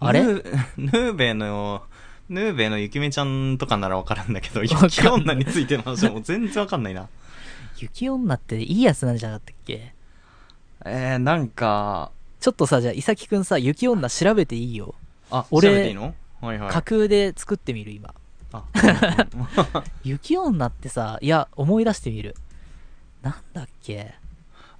[0.00, 0.22] あれ？
[0.24, 1.82] ヌーベの、
[2.28, 7.08] ヌーベのゆきめちゃんとかならわかるんだけど、雪女についての話はもう全然わかんないな。
[7.78, 9.92] 雪女っていいやつなんじゃなかったっけ？
[10.84, 14.94] えー、なんか、ちょっとさ、じゃあ、いさきくんさ、雪女調べていいよ？
[15.30, 16.14] あ、俺調べていいの？
[16.40, 16.70] はいはい。
[16.70, 18.14] 架空で作ってみる、今。
[18.52, 18.64] あ、
[20.04, 22.34] 雪女ってさ、いや、思い出してみる。
[23.22, 24.14] なんだっけ？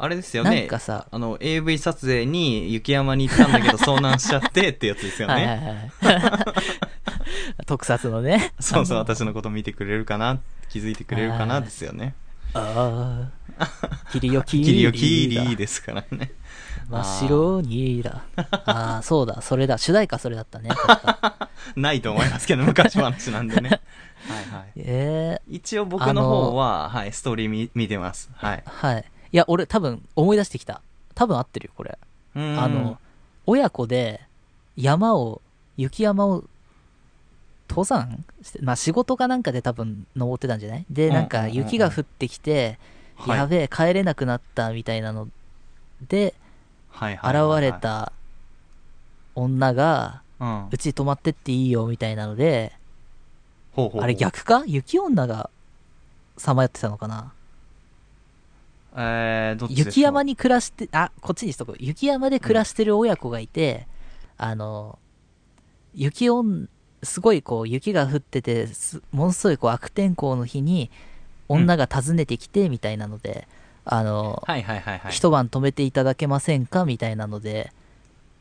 [0.01, 0.63] あれですよなんね。
[0.69, 5.93] かさ、あの、AV 撮影に雪山に行ったんだけど 遭難しちゃってってやつですよはいはいね。
[6.01, 6.23] はい。
[7.67, 8.53] 特撮のね。
[8.61, 12.15] そうそう、私のこと見てくれるかな気づいてくれるかなはいですよね。
[12.55, 13.39] ああ。
[14.13, 16.31] キリヨキキリよキーだリですからね。
[16.89, 18.23] 真っ白にだ。
[18.37, 19.77] ああ、そうだ、それだ。
[19.79, 20.71] 主題歌それだったね。
[21.77, 23.69] ないと思いますけど、昔話なんでね。
[23.69, 23.79] はい
[24.55, 24.73] はい。
[24.77, 28.31] ええ一応僕の方は、はい、ストーリー見見てます。
[28.35, 28.63] はい。
[28.65, 29.05] はい。
[29.33, 30.81] いや、俺多分思い出してきた。
[31.15, 31.99] 多分合ってるよ、これ。
[32.35, 32.99] あの、、
[33.47, 34.21] 親子で
[34.77, 35.43] 山を、
[35.77, 36.45] 雪山を
[37.69, 38.25] 登山？
[38.43, 40.87] して、まあ仕事かなんかで多分登ってたんじゃない？
[40.91, 41.15] で、うん。
[41.15, 42.79] なんか雪が降ってきて、
[43.17, 43.39] はい。
[43.39, 45.29] やべえ、帰れなくなったみたいなの
[46.09, 46.35] で、
[46.91, 47.15] はい。
[47.15, 48.13] 現れ、た
[49.35, 50.69] 女が、うん。
[50.71, 52.73] うち泊まってっていいよみたいなので、
[53.73, 54.03] ほうほうほう。
[54.03, 54.63] あれ逆か？
[54.67, 55.51] 雪女が
[56.37, 57.33] さまよってたのかな？
[58.97, 61.77] えー、どっち雪山に暮らして、あ、こっちにしとこう。
[61.79, 63.87] 雪山で暮らしてる親子がいて、
[64.37, 64.99] あの、
[65.95, 66.69] 雪女、
[67.03, 70.91] すごいこう雪が降ってて、すものすごいこう悪天候の日に
[71.49, 73.47] 女が訪ねてきてみたいなので、
[73.85, 75.13] あの、はいはいはいはい。
[75.13, 76.85] 一晩泊めていただけませんか？
[76.85, 77.73] みたいなので、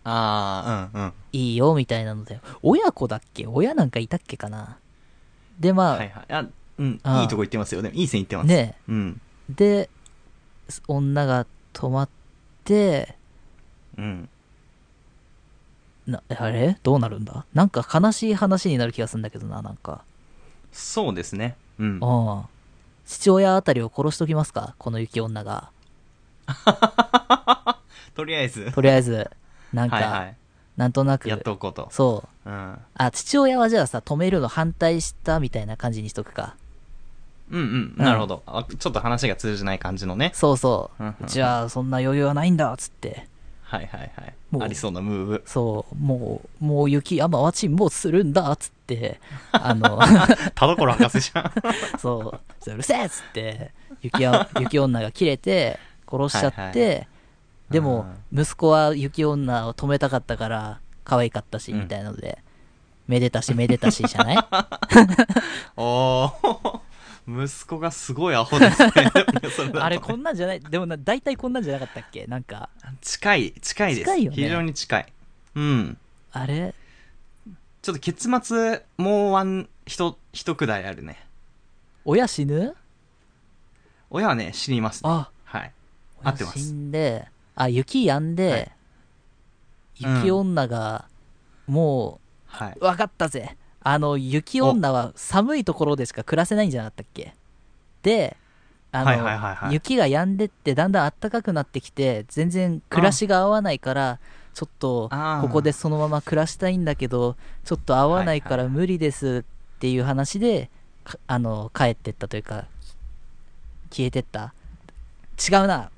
[0.04, 1.14] ああ、うんうん。
[1.34, 1.76] いいよ？
[1.76, 3.46] みたいなので、親子だっけ？
[3.48, 4.78] 親なんかいたっけかな？
[5.60, 6.34] で、まあ、はいはい。
[6.34, 6.46] あ、
[6.80, 7.82] うん、いいとこ行ってますよ。
[7.82, 8.48] でもいい線行ってます。
[8.48, 9.22] ねうん。
[9.50, 9.90] で、
[10.88, 12.10] 女が泊まっ
[12.64, 13.16] て、
[13.98, 14.30] うん。
[16.06, 16.78] な、あれ？
[16.84, 17.46] どうなるんだ？
[17.54, 20.04] なんか悲しい話になる気がするんだけどな、なんか。
[20.72, 21.56] そうですね。
[21.80, 22.00] うん。
[22.00, 22.44] うん。
[23.06, 24.76] 父親あたりを殺しときますか？
[24.78, 25.72] この雪女が。
[28.16, 28.72] とりあえず。
[28.72, 29.30] とりあえず、
[29.74, 30.36] なんか、はいはい。
[30.76, 31.88] なんとなく、やっておこうと。
[31.92, 32.50] そう。
[32.50, 32.78] うん。
[32.96, 36.56] あ、父親はじゃあさ、止めるの反対したみたいな感じにしとくか。
[37.52, 38.04] うんうん。
[38.04, 38.44] なるほど。
[38.46, 40.32] あちょっと話が通じない感じのね。
[40.34, 41.04] そうそう。
[41.04, 43.28] うんうんうちはそんな余裕はないんだ、つって。
[43.64, 44.60] はいはいはいも。
[44.60, 45.44] うありそうなムーブ。
[45.46, 49.20] そう、もう、もう雪山は沈没するんだ、つって。
[49.52, 50.00] あの、
[50.56, 51.52] 田所博士じゃん。
[52.00, 55.80] そう、うるせえっつって、雪や雪女が切れて、
[56.10, 57.06] 殺しちゃって、はいは
[57.70, 62.38] でも、息子は雪女を止めたかったから、可愛かったし、うんみたいなので、
[63.08, 64.38] めでたしめでたしじゃない？
[65.76, 66.80] おー。
[67.28, 69.12] 息子がすごいアホです ね。
[69.80, 70.60] あれこんなんじゃない？
[70.62, 72.26] でもな、大体こんなんじゃなかったっけ？
[72.28, 72.70] なんか、
[73.02, 74.06] 近い、近いです。
[74.06, 75.14] 近いよね非常に近い。
[75.56, 75.98] うん。
[76.32, 76.74] あれ？
[77.82, 81.26] ちょっと結末、もうワン、ひと、一くだりあるね。
[82.06, 82.76] 親死ぬ？
[84.10, 85.10] 親はね、死にます、ね。
[85.10, 85.74] あ、はい。
[86.24, 86.72] 合ってま死す。
[86.74, 88.72] んで、あ、雪止んで、はい
[90.00, 91.06] 雪女が、
[91.66, 92.74] もはい。
[92.80, 93.58] う、わかったぜ。
[93.90, 97.34] あの、雪女は寒いところでしか暮らせないんじゃなかったっけ？
[98.04, 98.36] で、
[98.92, 99.74] あの、はいはいはいはい。
[99.74, 104.20] 雪が止んでってだんだん暖かくなってきて、全然暮らしが合わないから、
[104.54, 105.10] ちょっと
[105.42, 109.46] ここでそのまま暮らしたいんだけど、ちょっと合わないから無理です
[109.78, 110.70] っていう話で、
[111.06, 112.66] かあの、帰ってったというか、
[113.90, 114.54] 消えてった。
[115.50, 115.92] 違うな。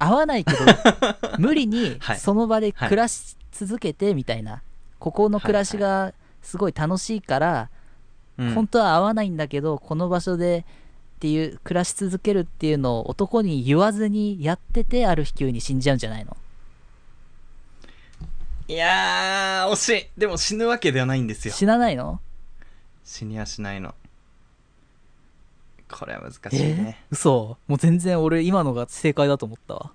[0.00, 0.58] 合わないけど、
[1.38, 2.18] 無理にはい。
[2.18, 4.62] その場で暮らし続けてみたいな。
[4.98, 7.70] ここの暮らしがすごい楽しいから、
[8.38, 10.64] うん本当は合わないんだけど、この場所で
[11.16, 16.34] っていう、暮らし続けるっていうのを男に言わずにやってて、ある日急に死んじゃうんじゃないの？
[18.66, 20.06] いやー、惜しい。
[20.16, 21.52] でも死ぬわけではないんですよ。
[21.52, 22.20] 死なないの？
[23.04, 23.94] 死にはしないの。
[25.90, 26.98] これは難しいえね。
[27.10, 27.58] ー、嘘？
[27.66, 29.92] もう全然俺今のが正解だと思ったわ。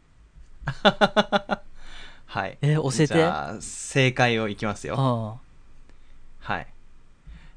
[2.27, 2.57] はい。
[2.61, 5.39] えー教えてじゃあ、正解をいきますよ。
[6.47, 6.67] あはい。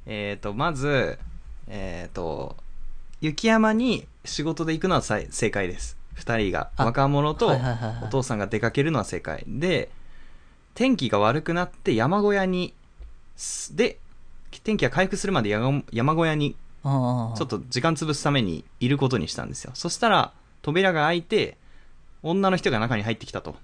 [0.07, 1.18] えっ、ー、と、まず、
[1.68, 2.57] えっ、と、
[3.20, 5.96] 雪山に仕事で行くのはさい正解です。
[6.14, 6.70] 二人が。
[6.77, 7.57] あ若者と
[8.03, 9.44] お父さんが出かけるのは正解。
[9.46, 9.90] で、
[10.74, 12.72] 天気が悪くなって山小屋に、
[13.37, 13.98] すで、
[14.64, 16.57] 天気が回復するまで山山小屋に。
[16.83, 19.72] ちょっと時間潰すためにいることにしたんですよ。
[19.74, 21.57] そしたら、扉が開いて、
[22.22, 23.57] 女の人が中に入ってきたと。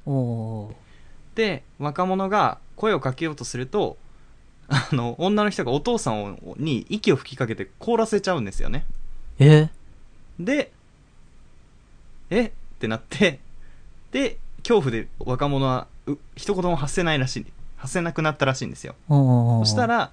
[1.34, 3.96] で、若者が声をかけようとすると、
[4.68, 8.84] あの、女の人がお父さんをに息を吹きかけて凍らせちゃうんですよね。
[9.38, 9.64] ー。
[9.64, 9.70] え？
[10.38, 10.72] で、
[12.30, 12.44] え？
[12.46, 13.40] ってなって、
[14.12, 17.46] で、恐怖で若者は、う一言も発せないらしい、
[17.76, 18.94] 発せなくなったらしいんですよ。
[19.08, 20.10] そした、ら、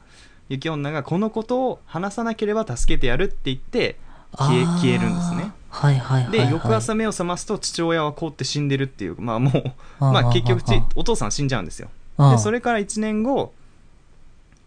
[0.50, 3.98] 雪女がこのことを話さなければ助けてやるって言って、
[4.38, 5.52] 消え消えるんですね。
[5.70, 6.32] はいはいはい、はい。
[6.32, 9.64] で、翌朝目を覚ますと父親は凍って死んでるっていう、まあもう、
[10.00, 11.90] まあ結局ちお父さん死んじゃうんですよ。
[12.18, 13.54] で、それから1年後、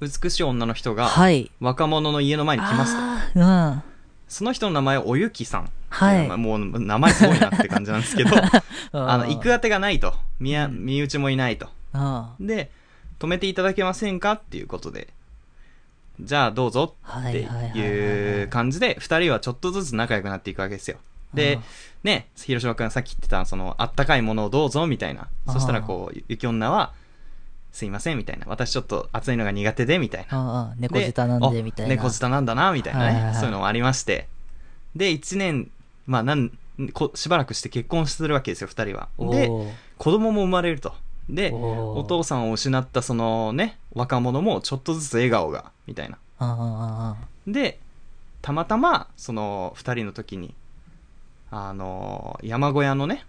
[0.01, 1.51] 美しい女の人がはい。
[1.61, 2.97] 若者の家の前に来ます
[3.35, 3.41] と。
[3.41, 3.83] うん。
[4.29, 5.71] その人の名前はおゆきさん。
[5.89, 8.31] はいまあもう名前すごいなって感じなんですけど、
[8.93, 10.15] あの、行くあ当てがないと。
[10.41, 11.69] 身身内もいないと。
[11.93, 12.71] あで、
[13.21, 15.09] 止めていただけませんかっていうことで、
[16.21, 20.97] じゃあどうぞってはいう感じで、二人はちょっとずつ仲良くなっていくわけですよ。
[21.33, 21.61] で、
[22.03, 25.29] ね、広島くんさっき言ってた、その、あったかいものをどうぞみたいな。
[25.53, 26.93] そしたらこう、ゆき女は、
[27.75, 28.47] すいませんみたいな。
[28.47, 30.39] 私ちょっと暑いのが苦手でみたいな。
[30.39, 31.97] ああ、猫舌なんで、みたいな。
[31.97, 34.29] 猫舌なんだな、みたいなね、はいはいはいそういうのもありまして。
[34.95, 35.73] で、一年、
[36.07, 36.57] まあ、なん、
[36.93, 39.09] こしばらくして結婚するわけですよ、二人は。
[39.19, 39.51] で、
[39.99, 40.95] 子供も生まれると。
[41.29, 47.17] で、お父さんを失ったそのね、若者もちょっとずつ笑顔が、みたいな。
[47.49, 47.81] で、
[48.41, 50.55] たまたま、その二人の時に、
[51.51, 53.25] あのー山小屋のね、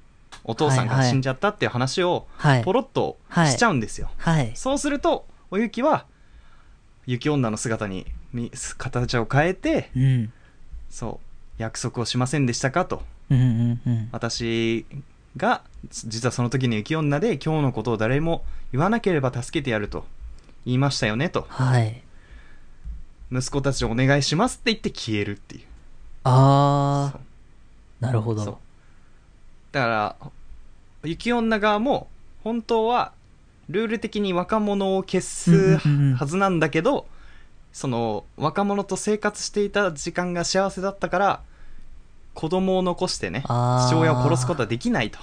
[0.46, 2.28] お父さんはいはいが死んじゃったっていう話を。
[2.64, 4.10] ポロッとはいしちゃうんですよ。
[4.18, 4.52] はい。
[4.56, 6.06] そうすると、おゆきは、
[7.06, 10.34] 雪女の姿にみ形を変えて、うん。
[10.90, 11.20] そ
[11.58, 13.04] う、約束をしませんでしたかと。
[13.30, 14.10] うんうんうん。
[14.12, 14.86] 私
[15.38, 20.06] が、実はその時に雪女で今日のことを誰も言わなければ助けてやると
[20.66, 21.46] 言いましたよねと。
[21.50, 22.02] はい。
[23.32, 25.64] 息子たちをお願いしますって言って消えるっていう。
[26.24, 27.20] ああ
[28.00, 28.60] なるほど。
[29.76, 30.16] だから、
[31.04, 32.08] 雪女側も
[32.46, 33.12] 本当は
[33.68, 37.08] ルール的に若者を消すうんうんうんうんはずなんだけど、
[37.74, 41.42] その若者と生活していた時間が幸せだったから、
[42.34, 45.20] 子供を残してね、父親を殺すことはできないと。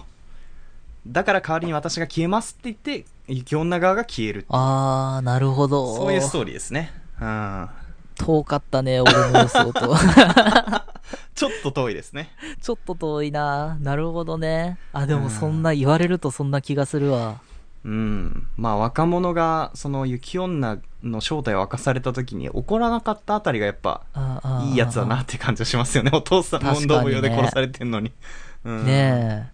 [1.06, 5.96] だから代わりに私が消えますって言って、雪女側が消えるああ、なるほど。
[5.96, 6.92] そういうストーリーですね。
[7.18, 7.70] うん。
[8.16, 9.96] 遠かったね、俺の予想と。
[11.34, 12.30] ちょっと遠いですね。
[12.60, 13.78] ちょっと遠いな。
[13.80, 14.78] なるほどね。
[14.92, 17.40] あ、でうんもそんな言われるとそんな気がするわ。
[17.84, 18.46] うん。
[18.56, 24.02] まあ若者が、その雪女の正体を明かされた時に怒らなかったあたりがやっぱ、
[24.70, 26.10] いいやつだなって感じがしますよね。
[26.14, 28.12] お父さん問答無用で殺されてんのに。
[28.64, 28.86] うん。
[28.86, 29.50] ね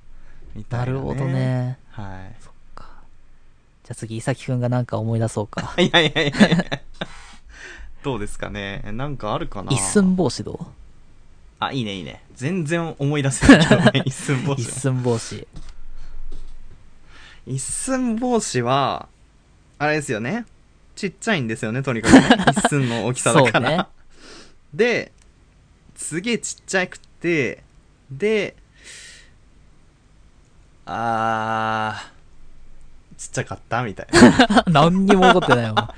[0.56, 0.64] え。
[0.70, 1.24] なるほど。
[1.24, 1.78] ね。
[1.90, 2.36] はい。
[2.42, 2.84] そっか。
[3.84, 5.74] じゃあ次、いさきくんがなんか思い出そうか。
[5.78, 6.80] いやいやいやいや
[8.02, 10.66] どうですかねなんかあるかな一寸法師どう
[11.60, 12.22] あ、いいねいいね。
[12.34, 14.02] 全然思い出せないけどね。
[14.04, 14.80] 一寸法一師は。
[14.80, 15.48] 寸法師。
[17.46, 19.08] 一寸法師は、
[19.78, 20.46] あれですよね。
[20.94, 22.44] ちっちゃいんですよね、とにかくね。
[22.50, 23.70] 一寸の大きさだから。
[23.70, 23.86] ね
[24.74, 25.12] で、
[25.96, 27.62] すげえちっちゃくて、
[28.10, 28.54] で、
[30.86, 34.64] あー、ちっちゃかったみたいな。
[34.68, 35.88] 何にも起こってないもん。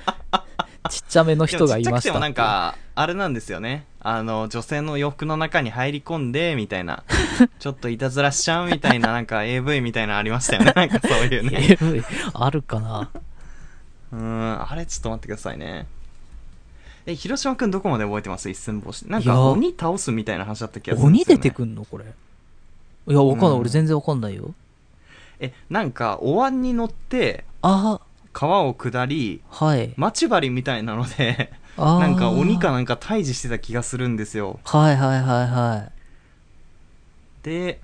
[0.91, 2.09] ちっちゃめの人がいました。
[2.09, 3.85] でもなんか、あれなんですよね。
[4.01, 7.03] あの、女性の洋服の中に入り込んで、みたいな。
[7.59, 10.73] ちょっといたずらしちゃうみたいな、なんか AV みたいなのありましたよね。
[10.75, 11.77] なんかそういうね。
[11.81, 13.09] AV あるかな？
[14.11, 15.87] うーん、あれちょっと待ってくださいね。
[17.05, 18.49] え、広島くんどこまで覚えてます？
[18.49, 19.09] 一寸法師。
[19.09, 21.15] なんか鬼倒すみたいな話だった気がするね。
[21.17, 21.85] 鬼出てくんの？
[21.85, 22.05] これ。
[22.05, 23.49] いや、わかんない。
[23.51, 24.53] うん俺全然わかんないよ。
[25.39, 27.99] え、なんか、お椀に乗って、あ
[28.33, 29.93] 川を下り、はい。
[29.97, 34.59] 待ち針みたいなので、なんか鬼かなんか退治してた気がするんですよ。
[34.63, 35.91] はいはいはいはい。
[37.43, 37.81] で、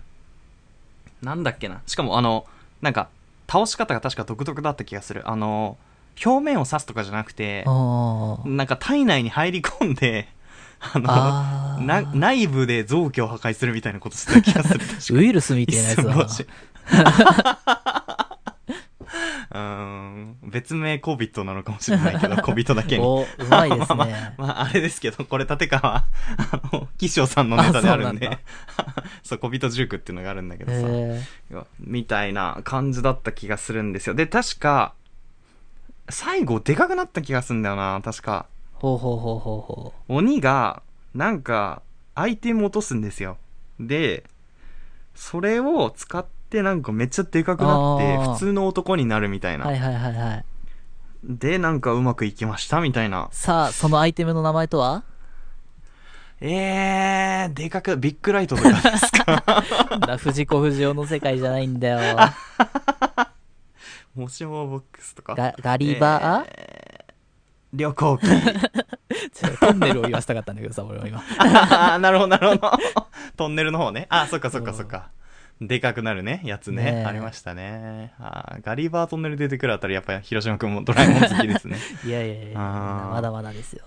[1.22, 1.82] なんだっけな。
[1.88, 2.46] しかもあの、
[2.82, 3.10] なんか、
[3.50, 5.28] 倒し方が確か独特だった気がする。
[5.28, 5.78] あの、
[6.24, 7.64] 表面を刺すとかじゃなくて。
[7.66, 10.28] なんか体内に入り込んで、
[10.80, 15.18] あの、内部で臓器を破壊するみたいなことしてた気がする。
[15.20, 16.28] ウイルスみたいなやつだな。
[19.58, 23.04] うーん別名 COVID なのかもしれないけど、 小人だけに。
[23.04, 24.34] お、うまいです まあまあね。
[24.38, 26.06] まあ、あれですけど、これ立川、あ
[26.72, 28.40] の、紀章さんのネタであるんで、あ
[29.24, 31.24] そう小 人塾っていうのがあるんだけどさ、え
[31.80, 34.16] みたいな感じだった気がするんですよ。
[34.16, 34.94] で、確か、
[36.10, 38.46] 最後でかくなった気がするんだよな、確か。
[38.76, 40.82] ー、ほうほうほうほうほ鬼が、
[41.16, 41.82] なんか、
[42.16, 43.38] アイテム落とすんですよ。
[43.80, 44.24] で、
[45.16, 49.66] それを使ってなんかめっちゃでかくなって、あー普通の男になるみたいうな。
[49.66, 50.46] はいはいはいはい。
[51.24, 53.28] で、なんかうまくいきましたみたいな。
[53.32, 55.04] さあ、そのアイテムの名前とは？
[56.40, 59.44] えー、でかく、ビッグライトとかですか？
[60.06, 62.18] だ藤子不二雄の世界じゃないんだよ。
[64.16, 65.36] もしもボックスとか。
[65.36, 66.88] ガガリバー、えー
[67.74, 68.26] 旅行機。
[69.34, 71.22] ちょトンネルを言わせたかったんだけどさ、俺は今。
[71.38, 72.72] あーなるほど、なるほど。
[73.36, 74.08] トンネルの方ね。
[74.10, 75.10] あ、そっかそっかそっか。
[75.60, 76.84] でかくなるね、やつね。
[76.84, 78.14] ねえありましたね。
[78.20, 81.78] あーガリバートンネル出てくるあたり、やっぱり広島くんもドラえもん好きですね。
[82.06, 83.84] いやいやいや、まだまだですよ。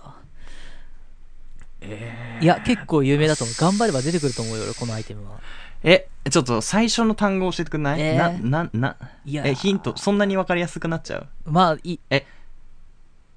[1.81, 3.55] えいや、結構有名だと思う。
[3.59, 5.39] 頑張れば出てくると思うよ、俺このアイテムは。
[5.83, 8.95] え、ちょっと最初の単語教えてくんない、えーな、な、な、
[9.25, 11.27] いやえ、ヒント、そんなにわかりやすくなっちゃう？
[11.45, 11.99] まあ、いい。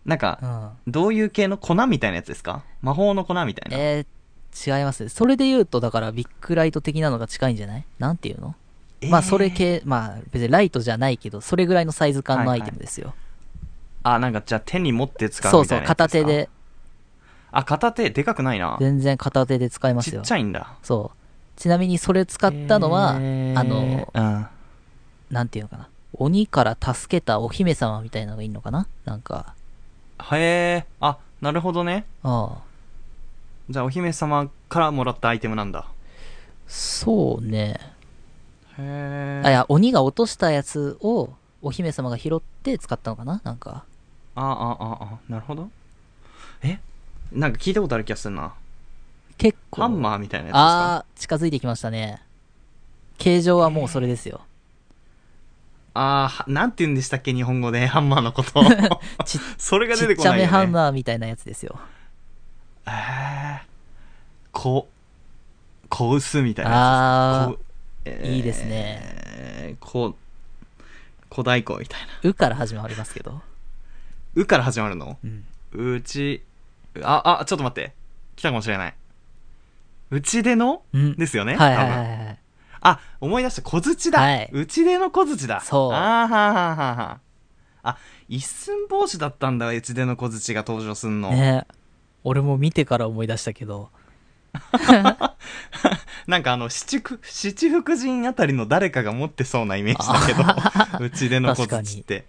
[0.05, 0.47] なんかう、
[0.89, 0.93] ん。
[0.93, 2.65] どういう系の粉みたいなやつですか？
[2.83, 3.79] 魔法の粉みたいな。
[3.79, 4.07] えー、
[4.55, 5.09] 違いますね。
[5.09, 7.85] それで言うと、だからビッグライト的なのが近いんじゃない？
[7.99, 8.55] なんていうの、
[9.01, 13.15] えーまあ、それ系、まあ、別にライトじゃないけど、それぐらいのサイズ感のアイテムですよ。
[14.03, 16.49] あ、なんかじゃあ手に持って使うそうそう、片手で、
[17.51, 18.77] あ、片手、でかくないな。
[18.81, 20.33] 全然片手で使えますよちっち。
[20.33, 20.75] ゃいんだ。
[20.83, 21.19] そう。
[21.61, 24.47] ちなみにそれ使ったのは、えーあの、うん。
[25.31, 25.89] なんていうのかな？
[26.17, 28.87] 鬼から助けたお姫様みたいなのがいいのかな？
[29.05, 29.55] なんか、
[30.33, 32.05] へえ、あ、なるほどね。
[32.23, 32.74] ああ。
[33.71, 35.87] じゃあお姫様からもらったアイテムなんだ。
[36.67, 37.81] そうね。
[38.77, 39.43] へえ。
[39.45, 41.31] あ、いや、鬼が落としたやつを
[41.63, 43.41] お姫様が拾って使ったのかな？
[43.43, 43.85] なんか。
[44.35, 45.71] あ、あ、あ、あ、なるほど。
[46.63, 46.79] え？
[47.33, 48.53] なんか聞いたことある気がするな。
[49.39, 49.83] 結構。
[49.83, 50.61] ハンマーみたいなやつですか？
[50.61, 52.23] ああ、近づいてきましたね。
[53.17, 54.43] 形状はもうそれですよ。
[55.95, 58.63] あーはなんて言うんでしたっけ日本語で、ハンマーのこと。
[59.25, 60.47] ちそれがちっちゃめ出てこないよ、ね。
[60.51, 61.79] ハンマーみたいなやつですよ。
[62.87, 63.61] えー、
[64.53, 64.89] こ、
[65.89, 67.59] 小薄みたいなあやつ
[68.05, 68.27] ですか。
[68.27, 70.15] こいいですねえー、こ、
[71.31, 72.07] 小太鼓みたいな。
[72.31, 73.41] うから始まりますけど。
[74.35, 75.19] うから始まるの？
[75.25, 75.45] うん。
[75.95, 76.43] うち、
[77.03, 77.93] あ、あ、ちょっと待って。
[78.37, 78.95] 来たかもしれない。
[80.11, 80.83] うちでの？
[80.93, 81.17] うん。
[81.17, 81.57] ですよね？
[81.57, 82.39] はいはいはいはい。
[82.81, 83.63] あ、思い出した。
[83.63, 84.21] 小槌だ。
[84.21, 85.61] はいうちでの小槌だ。
[85.61, 91.31] そうあーはーはーはーはーあ、一寸法師だったんだ、うちでの小槌が登場すんの。
[91.31, 91.67] ね
[92.25, 93.91] 俺も見てから思い出したけど。
[96.27, 102.27] なんかあの、七福、七福神あたりの誰かが持ってそうなイメージだけど、 うちでの小槌って。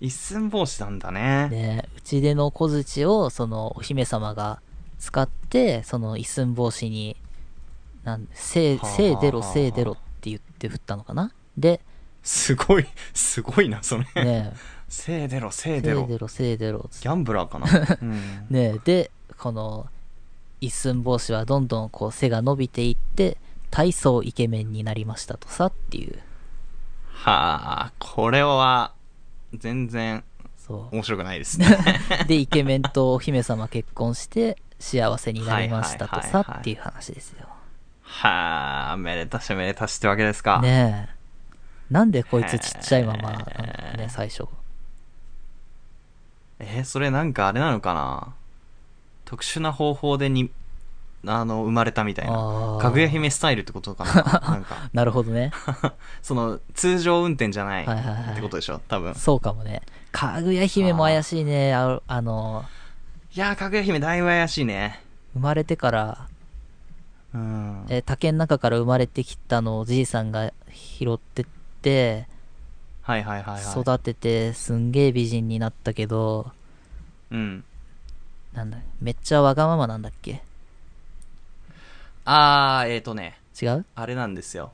[0.00, 1.48] 一寸法師なんだね。
[1.48, 4.60] ねうちでの小槌を、その、お姫様が
[4.98, 7.16] 使って、その一寸法師に、
[8.04, 11.80] なん、せせい出ろ、せい出ろって言って振ったのかなで、
[12.22, 14.24] すごい、すごいな、それ。
[14.24, 14.52] ね
[14.88, 16.02] せい出ろ、せせい出ろ。
[16.02, 17.66] い出ろ、せい出ろ、つギャンブラーかな。
[18.00, 18.46] うん。
[18.50, 19.86] ねで、この、
[20.60, 23.36] 一寸法師はどんどんこう背が伸びていって、
[23.70, 26.18] 体操イケメンになりましたとさっていう。
[27.12, 28.92] はあ、これは、
[29.54, 30.24] 全然
[30.56, 31.66] そ面白くないですね。
[32.24, 32.24] う。
[32.28, 37.48] で、イケメンとお姫様結婚して、幸せになりましたとさっていう話ですよ。
[38.02, 40.60] はあ、めでたしめでたしってわけですか。
[40.62, 41.18] ねえ。
[41.90, 44.46] なんでこいつちっちゃいまま、なんかへえね、最初。
[46.60, 48.34] えーそれなんかあれなのかな？
[49.24, 50.50] 特殊な方法でに、
[51.26, 52.78] あの、生まれたみたいな。
[52.80, 54.12] かぐや姫スタイルってことかな？
[54.54, 55.52] なんか、なるほどね。
[56.22, 58.80] その、通常運転じゃないはいはいはいってことでしょ？
[58.88, 59.14] 多分。
[59.14, 59.82] そうかもね。
[60.12, 61.74] かぐや姫も怪しいね。
[61.74, 62.64] ああの、
[63.34, 65.00] いやー、かぐや姫だいぶ怪しいね。
[65.34, 66.18] 生まれてから、
[67.34, 67.84] うん。
[67.90, 71.46] えー竹の中から生まれてきたのをじいさんが拾ってっ
[71.82, 72.26] て、
[73.08, 73.80] はいはいはいはい。
[73.80, 76.52] 育ててすんげえ美人になったけど、
[77.30, 77.64] うん。
[78.52, 80.42] なんだ、めっちゃわがままなんだっけ？
[82.26, 83.86] あー、えーとね、違う？
[83.94, 84.72] あれなんですよ。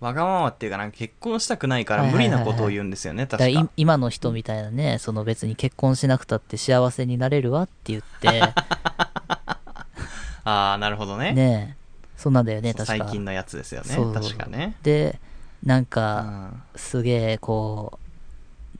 [0.00, 3.70] わがままっていうかなんか結婚したくないからはいはいはいはい無理なことを言うんですよね、だから確かい。
[3.76, 8.42] 今の人みたいなね、その別に結婚しなくたって幸せになれるわって言って、
[10.44, 11.32] あー、なるほどね。
[11.32, 12.86] ねえ、そんなんだよね、確か。
[12.86, 13.96] 最近のやつですよね。
[14.12, 14.74] 確かね。
[14.82, 15.20] で、
[15.66, 16.62] なんうか、ん。
[16.76, 17.98] すげえ、こ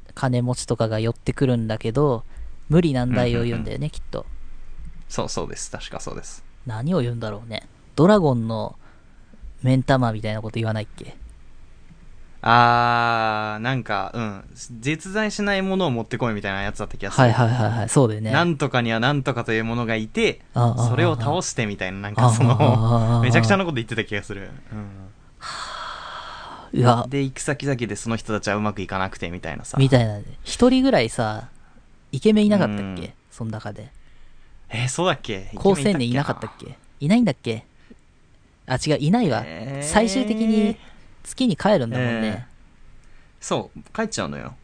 [0.09, 2.22] う、金持ちとかが寄ってくるんだけど、
[2.68, 4.24] 無理難題を言うんだよね、きっと。
[5.09, 5.70] そうそうです。
[5.70, 6.45] 確かそうです。
[6.66, 7.64] 何を言うんだろうね。
[7.97, 8.76] ドラゴンの
[9.62, 11.16] 目ん玉みたいなこと言わないっけ？
[12.43, 14.45] あー、なんか、うん。
[14.80, 17.22] 実在しないものを持ってこいみたいなやつだった気がする。
[17.22, 18.30] はいはいはいはい、そうだよね。
[18.30, 22.57] なんとかにはなんとかというものがいて、ああそれを倒してみたいな、なんああかその、
[23.18, 24.43] あ めちゃくちゃなこと言ってた気がする。
[24.43, 24.51] うわ
[26.83, 29.79] うん。、で、行く先々でその人たちはうまくいかなくてみたいなさ。
[29.79, 30.24] みたいなね。
[30.45, 31.49] 一人ぐらいさ、
[32.12, 33.91] イケメンいなかったっうんけその中で。
[34.68, 35.51] えー、そうだっけ？
[35.55, 36.77] 高青年いなかったっけ？
[37.01, 37.64] いないんだっけ？
[38.66, 39.43] あ、違う、いないわ。
[39.45, 40.77] えー最終的に
[41.22, 42.47] 月に帰るんだもんね。
[43.41, 44.55] そう、帰っちゃうのよ。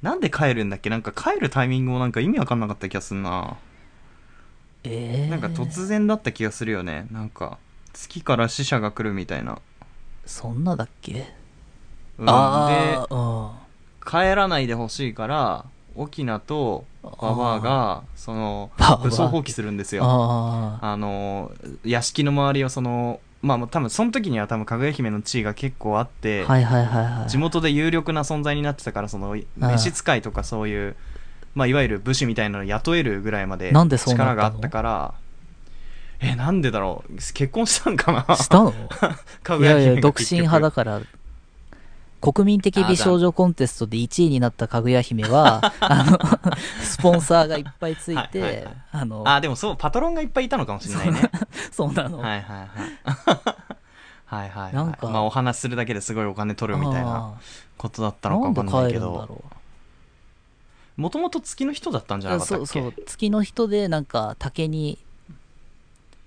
[0.00, 0.90] なんで帰るんだっけ？
[0.90, 3.56] なんか帰るタイミングもなんか意味わかんなかった気がすんな。
[4.84, 7.58] ええなんか突然だった気がするよねなんか
[7.92, 9.60] 月から死者が来るみたいな、
[10.24, 11.32] そんなだっけ？
[12.18, 13.52] うん、ああ
[14.04, 15.64] で帰らないでほしいから
[15.94, 18.70] 沖縄とババアがその
[19.02, 20.08] 武装放棄するんですうんよ
[20.80, 21.52] あの
[21.84, 27.28] 屋敷の周りをそのまあ多分その時には多分かぐや姫の地位が結構あって、はいはいはいはい。
[27.28, 30.96] 地元で有力な存在になってたからその召使いとかそういう、
[31.54, 35.14] まあ、いわゆる武士みたいなのを雇えるぐらいまで力があったから
[36.24, 37.16] えなんでだろう？
[37.16, 38.36] 結婚したんかな？
[38.36, 38.72] したの？
[39.42, 41.00] かいやいや、独身派だから、
[42.20, 46.18] 国民的美少女コンテストで1位になったかぐや姫は、あの、
[46.84, 51.30] スポンサーがいっぱいついはいはいてはい、あの、あでもそうパトロンがいっぱいいたのかもしれないね。
[51.72, 52.18] そうなの。
[52.20, 52.68] はいはいはい。
[54.26, 54.74] はいはいはい。
[54.74, 57.32] なんかまあお話しするだけですごいお金取るみたいなあ
[57.76, 59.26] ことだったのかわかんないけど。
[59.28, 59.42] ろ
[60.96, 62.30] もともと月の人だったんじう。
[62.30, 62.66] ゃなかったっけ？
[62.66, 64.98] そうそう、月の人でなんか竹に、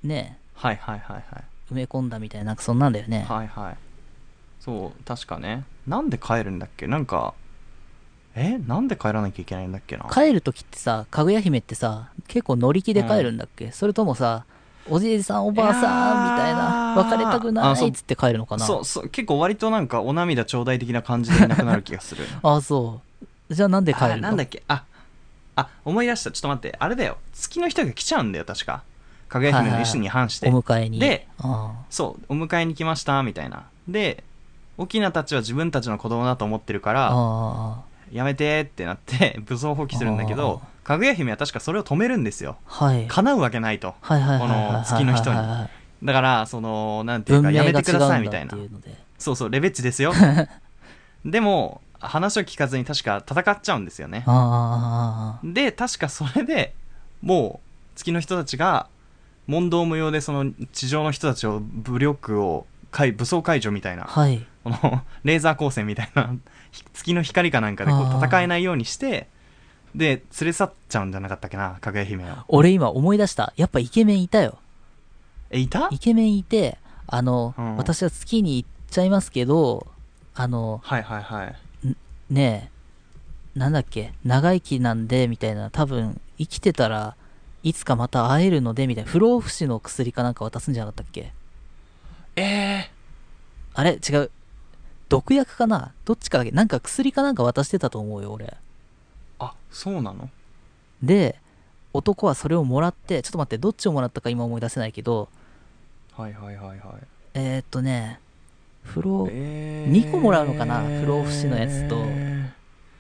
[0.06, 1.44] ね、はいはいはいはい。
[1.72, 3.26] 埋め込んだみたいな、なんかそんなんだよね。
[3.28, 3.78] はいはい。
[4.60, 5.64] そう確かね。
[5.88, 6.88] なんで帰るんだっけ？
[6.88, 7.34] なんか
[8.36, 8.58] え？
[8.58, 10.06] なんで帰らなきゃいけないんだっけな？
[10.12, 14.46] 帰るときってさ、かぐや姫ってさ、結構乗り気で帰るんだっけ、それともさ、
[14.90, 17.10] おじいさんおばあさんみたいな、いやー。
[17.12, 18.66] 別れたくなあそういっつって帰るのかな？
[18.66, 22.26] そうそう結構割となんかお涙ちょうだい的な感じでいなくなる気がする。
[22.42, 23.02] あ、そ
[23.50, 23.54] う。
[23.54, 24.22] じゃあなんで帰あるの？
[24.22, 24.64] なんだっけ？
[24.68, 24.84] あ
[25.58, 26.32] あ思い出した。
[26.32, 26.76] ちょっと待って。
[26.80, 27.18] あれだよ。
[27.34, 28.84] 月の人が来ちゃうんだよ確か
[29.28, 31.00] かぐや姫の意思に反して、お迎えに。
[31.00, 34.24] であそうお迎えに来ましたみたいなで
[34.78, 42.86] 沖縄たちは自分たちの子供だと思ってるかあらあやめてってなって 武装放棄するんだけどかぐや姫は確かそれを止めるんですよあ。
[42.86, 43.08] はい。
[43.08, 44.72] 叶うわけないとはいはいはいはいはいはい。
[44.72, 45.70] この月の人にはいはいはい
[46.04, 48.70] だからそのなんていうかやめてくださいみたいなう。
[49.18, 50.14] そうそうレベッチですよ
[51.26, 54.24] でも話を聞かずに確か戦っちゃうんですよね。
[55.44, 56.76] で確かそれで
[57.22, 58.88] もう月の人たちが
[59.48, 64.46] 問答無用でその地上の人たちを武力を解武装解除みたいなはい。
[64.64, 66.34] この レーザー光線みたいな
[66.72, 69.28] ひ月の光かなんかでこう戦えないようにして
[69.94, 73.54] で連れ去っちゃうんじゃなかったっけなかぐや姫を俺今思い出した。
[73.56, 74.58] やっぱイケメンいたよ。
[75.52, 75.88] えいた？
[75.92, 76.78] イケメンいて、
[77.08, 79.88] あの、うん私は月に行っちゃいますけど、
[80.34, 81.56] あの、はいはいはい
[82.30, 82.70] ね
[83.56, 87.16] え、なんだっけ、長生きなんで、みたいな、多分、生きてたら
[87.66, 91.34] いつかまた会えるので、みたいな、不老不死の薬かなんか渡すんじゃなかったっけ？
[92.36, 92.92] ええ
[93.74, 93.98] あれ？
[94.08, 94.30] 違う。
[95.10, 95.92] 毒薬かな？
[96.06, 96.52] どっちかだっけ？
[96.52, 98.56] なんか薬かなんか渡してたと思うよ、俺。
[99.40, 100.30] あそうなの？
[101.02, 101.40] で、
[101.92, 105.28] 男はそれをもらって、ちょっと待って、どっちをもらったか今思い出せないけど、
[106.16, 106.78] はいはいはいはい。
[107.34, 108.20] えー、っとね、
[108.84, 109.92] 不老、えー。
[109.92, 110.84] 2個もらうのかな？
[111.02, 111.98] 不老不死のやつと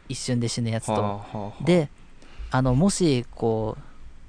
[0.10, 0.94] 一瞬で死ぬやつと。
[0.94, 1.64] はあはあはあ。
[1.64, 1.90] で、
[2.50, 3.82] あの、もし、こう、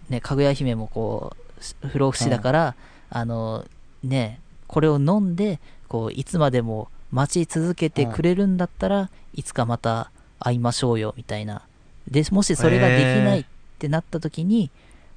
[0.08, 2.74] ね、かぐや姫もこうし、不老不死だから、
[3.10, 3.64] あの、
[4.02, 11.62] ね、これを飲んで、こう、いつまでも待ち続けてくれるんだったら、いつかまた会いましょうよ、みたいな。
[12.08, 13.44] で、もしそれができないっ
[13.78, 14.70] てなった時に、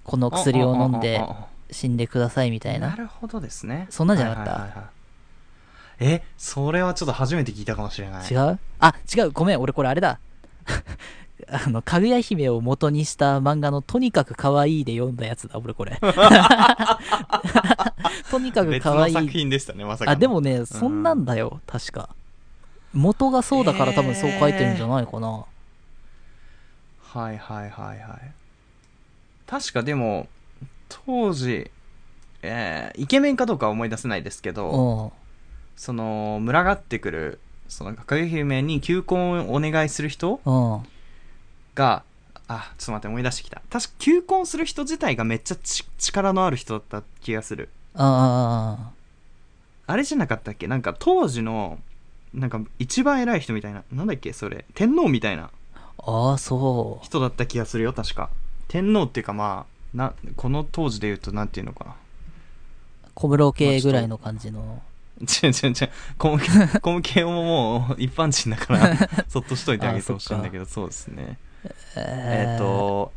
[0.03, 1.21] この薬を飲んで
[1.71, 2.89] 死んでくださいみたいな。
[2.89, 3.85] なるほどですね。
[3.91, 4.51] そんなんじゃなかった？
[4.53, 4.87] はいはいはいはい。
[6.01, 8.27] えそれはちょっと初めて聞いたかもしれない。
[8.27, 8.59] 違う？
[8.79, 10.19] あ、違う、ごめん、俺これあれだ。
[11.47, 15.99] あの、かぐや姫を元にした漫画のとにかく可愛いで読んだやつだ、俺これ。
[18.29, 19.13] とにかく別可愛い。
[19.13, 22.09] の作品でしたねまさかのあ、でもね、そんなんだよ、確か。
[22.93, 25.45] 元がそうだから多分そう書いてるんじゃないかな。
[27.11, 28.31] はいはいはいはい
[29.47, 30.27] 確かでも
[30.89, 31.71] 当時
[32.43, 35.11] えーイケメンかどうかは思い出せないですけど、うん。
[35.75, 40.81] その群がってくるそのかぐや姫に求婚をお願いする人うん。
[41.79, 42.03] が
[42.47, 43.61] あちょっと待って思い出してきた。
[43.69, 47.69] 確か求婚する人自体がめっちゃち力のある人だった気がする。
[47.95, 48.91] あ
[49.87, 50.67] あれじゃなかったっけ？
[50.67, 51.79] なんか当時の
[52.33, 53.83] なんか一番偉い人みたいな。
[53.91, 54.65] なんだっけそれ。
[54.75, 55.49] 天皇みたいな。
[55.99, 57.05] あ、ああ、そう。
[57.05, 58.29] 人だった気がするよ確か。
[58.67, 61.95] 天皇っていうかまあなこの当時で言うとなんていうのかな。
[63.15, 64.81] 小室系ぐらいの感じの。
[65.21, 66.39] 違う違う違うコム
[66.81, 68.95] コム系ももう一般人だから
[69.27, 71.37] そっとしといてあげてほしいんだけどそうですね
[71.95, 73.09] えっ、ー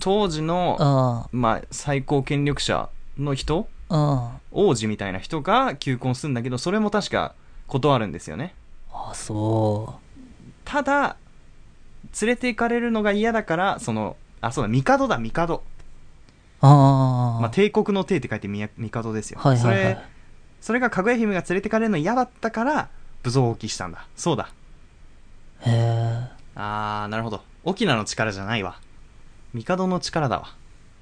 [0.00, 3.68] 当時のあまあ最高権力者の人？
[3.88, 7.34] あ、王子みたいな人が求婚するんだけどそれも確か
[7.66, 8.54] 断るんですよね。
[8.92, 9.98] ああ、そ
[10.64, 11.16] ただ
[12.20, 15.54] 連れて行かれるのが嫌だからそのあそうだ帝だ帝。
[15.54, 15.60] う。
[16.62, 19.94] ああ、まあ、帝国の帝って書いて帝ですよ、はいはいはい。
[19.94, 20.06] それ。
[20.62, 22.88] それがかぐや姫が連れてかれるの嫌だったから
[23.22, 24.06] 武装放棄したんだ。
[24.16, 24.48] そうだ。
[25.60, 26.35] へえ。
[26.56, 27.42] あーなるほど。
[27.64, 28.80] 沖縄の力じゃないわ。
[29.54, 30.54] 帝の力だわ。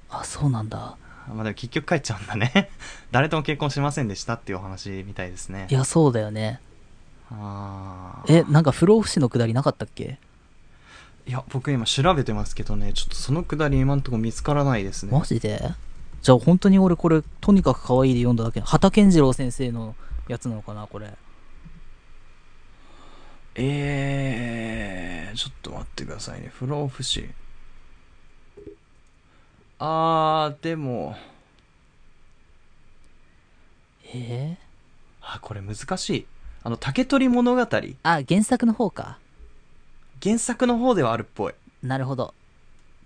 [0.09, 0.97] あ、そうなんだ。
[1.27, 2.69] まあでも結局帰っちゃうんだね。
[3.11, 5.67] 誰とも結婚しませんでしたっていうお話みたいですね。
[5.69, 6.59] いや、そうだよね。
[7.31, 8.41] あー。
[8.41, 10.19] え、なんか不老不死のくだりなかったっけ？
[11.27, 12.93] いや僕今調べてますけどね。
[12.93, 15.11] ちょっとそのくだり今んとこ見つからないですね。
[15.17, 15.73] マジで？
[16.21, 18.59] じゃあ本当に俺これ、とにかく可愛いで読んだだけ。
[18.59, 19.95] 畑健次郎先生の
[20.27, 21.13] やつなのかな、これ。
[23.55, 26.51] えー、ちょっと待ってくださいね。
[26.53, 27.29] 不老不死。
[29.79, 31.15] あーでも。
[34.13, 34.65] えー、
[35.21, 36.25] あこれ難しい。
[36.63, 37.61] あの竹取物語。
[38.03, 39.19] あ、原作の方か。
[40.21, 41.53] 原作の方ではあるっぽい。
[41.81, 42.33] なるほど。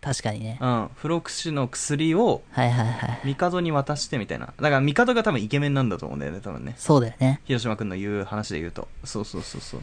[0.02, 0.58] 確かにね。
[0.62, 0.90] うん。
[0.96, 3.36] 不老不死の薬をはいはいはい。
[3.36, 4.48] 帝に渡してみたいな。
[4.48, 6.74] だから帝が多分イケメンなんだと思うんだよね多分ね。
[6.78, 7.42] そうだよね。
[7.46, 8.88] 広島君の言う話で言うと。
[9.04, 9.82] そうそうそうそう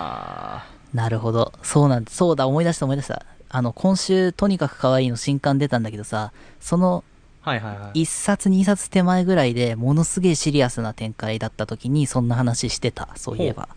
[0.00, 0.66] はあ。
[0.92, 1.52] なるほど。
[1.62, 3.24] そうなんそうだ、思い出した思い出した。
[3.48, 7.04] あの、今週、とにかく可愛いの新刊出たんだけどさ、その
[7.40, 8.02] はいはいはい。
[8.02, 13.68] 1冊2冊手前ぐらいでものすげえシリアスな展開だった時にそんな話してた、そういえば。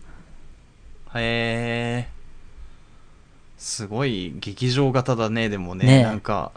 [1.14, 2.08] へえ。
[3.58, 5.48] すごい劇場型だね。
[5.48, 6.02] でもねねえ。
[6.02, 6.52] なんか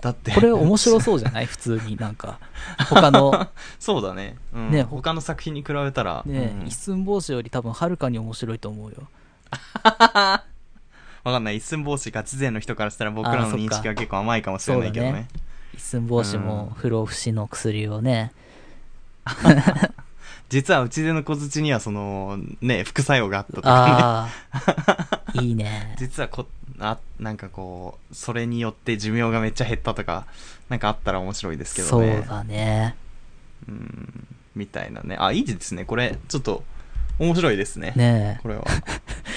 [0.00, 0.32] だって。
[0.32, 1.46] これ面白そうじゃない？
[1.46, 2.38] 普通になんか。
[2.88, 3.48] 他の、
[3.78, 4.82] そうだね,、うん、ね。
[4.82, 6.66] 他の作品に比べたら、ね、うん。
[6.66, 9.08] 一寸法師より多分はるかに面白いと思うよ。
[11.22, 11.58] わかんない。
[11.58, 15.12] 一寸法師ガチ勢の人からしたら僕らの認識は結構甘いかもしれないけどね。
[15.12, 15.28] ね。
[15.74, 18.32] 一寸法師も不老不死の薬をね、
[20.48, 24.28] 実はうちでの小槌にはそのね副作用があったとか
[25.34, 25.42] ね。
[25.42, 25.94] いいね。
[25.98, 26.46] 実はこ
[26.80, 30.26] あなんかこうそれによって寿命がめっちゃ減ったとか
[30.70, 32.96] なんかあったら面白いですけそうどねだね。
[33.68, 34.26] うん
[34.56, 35.16] みたいなね。
[35.18, 35.84] あいいですね。
[35.84, 36.64] これちょっと
[37.18, 37.92] 面白いですね。
[37.94, 38.64] ねこれは、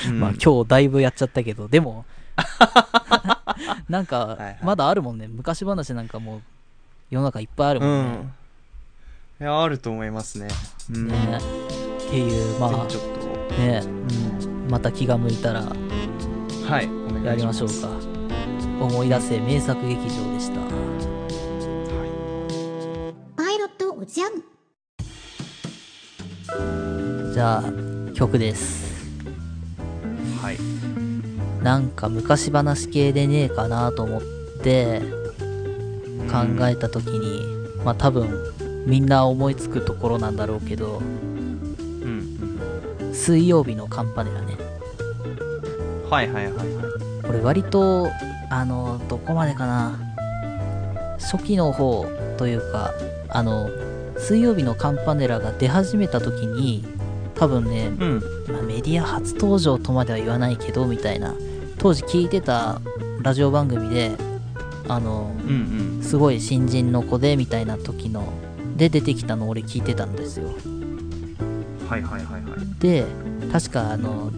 [0.05, 0.07] え。
[0.09, 0.19] うん。
[0.19, 2.05] まあ今日だいぶやっちゃったけど、でも、
[3.89, 4.59] なんかはいはい。
[4.63, 5.27] まだあるもんね。
[5.27, 6.41] 昔話なんかもう
[7.09, 8.17] 世の中いっぱいあるうもんね。
[8.19, 8.33] ん。
[9.41, 10.47] いやあると思いますね。
[10.91, 11.07] うん。
[11.07, 13.33] ねっていう、まあちょっと。
[13.57, 15.61] ね、うん、また気が向いたら。
[15.61, 17.73] はいやりましょうか。
[18.79, 20.59] 思い出せ名作劇場でした。
[23.37, 24.43] パイロットおじゃん
[27.33, 27.63] じゃあ、
[28.13, 28.93] 曲です。
[30.41, 30.57] はい
[31.63, 34.21] なんか昔話系でねえかなと思っ
[34.61, 35.01] て
[36.29, 37.45] 考えた時に、
[37.85, 38.53] まあ多分
[38.85, 41.05] みんな思いつくところなんだろうけど、うん
[42.01, 44.57] うん水曜日のカンパネラね。
[46.09, 46.92] はいはいはいはい
[47.25, 48.09] これ割と、
[48.49, 49.97] あの、どこまでかな。
[51.19, 52.05] 初期の方
[52.37, 52.93] というか、
[53.29, 53.69] あの、
[54.17, 56.83] 水曜日のカンパネラが出始めた時に、
[57.35, 58.21] 多分ね、うん
[58.51, 61.33] まあメディア初登場とまでは言わないけど、みたいな、
[61.77, 62.79] 当時聞いてた
[63.21, 64.11] ラジオ番組で、
[64.87, 68.27] あの、うんすごい新人の子で、みたいな時の、
[68.75, 70.49] で出てきたの俺聞いてたんですよ。
[70.65, 70.83] うん
[71.89, 73.05] はいはいはいはいで、
[73.51, 74.31] 確かあの、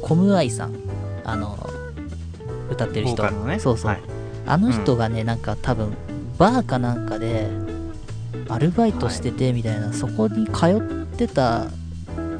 [0.00, 0.74] コムアイさん、
[1.24, 1.58] あの、
[2.70, 3.58] 歌ってる人、ね。
[3.58, 4.00] そうそう、はい。
[4.46, 5.94] あの人がね、なんか多分、
[6.38, 7.48] バーかなんかで、
[8.48, 10.80] アルバイトしててみたいな、そこに通っ
[11.16, 11.66] てた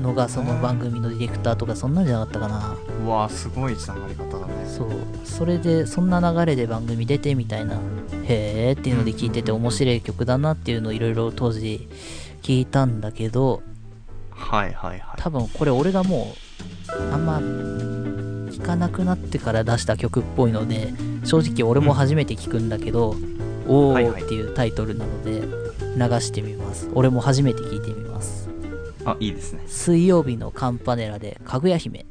[0.00, 2.76] のが、その番組のディレクターとか、そんなんじゃなかったかな。
[3.04, 4.52] うわすごいつながり方だね。
[4.66, 4.88] そう。
[5.24, 7.78] それで、そんな流れで番組出てみたいな、
[8.24, 11.88] へーっていうので聞いてて、面白い曲だなっていうのをいろいろ当時
[12.42, 13.62] 聞いたんだけど、
[14.30, 15.02] はいはいはい。
[15.16, 16.34] 多分これ俺がも
[16.88, 17.40] うあんま
[18.62, 20.94] 聞かなくなってから出した曲っぽいので
[21.24, 23.16] 正直俺も初めて聞くんだけど
[23.66, 24.22] 「おはいはい。
[24.22, 25.40] ーっていうタイトルなので
[25.96, 26.88] 流してみます。
[26.94, 28.48] 俺も初めて聞いてみます。
[29.04, 29.62] あいいですね。
[29.66, 32.06] 水曜日のカンパネラでかぐや姫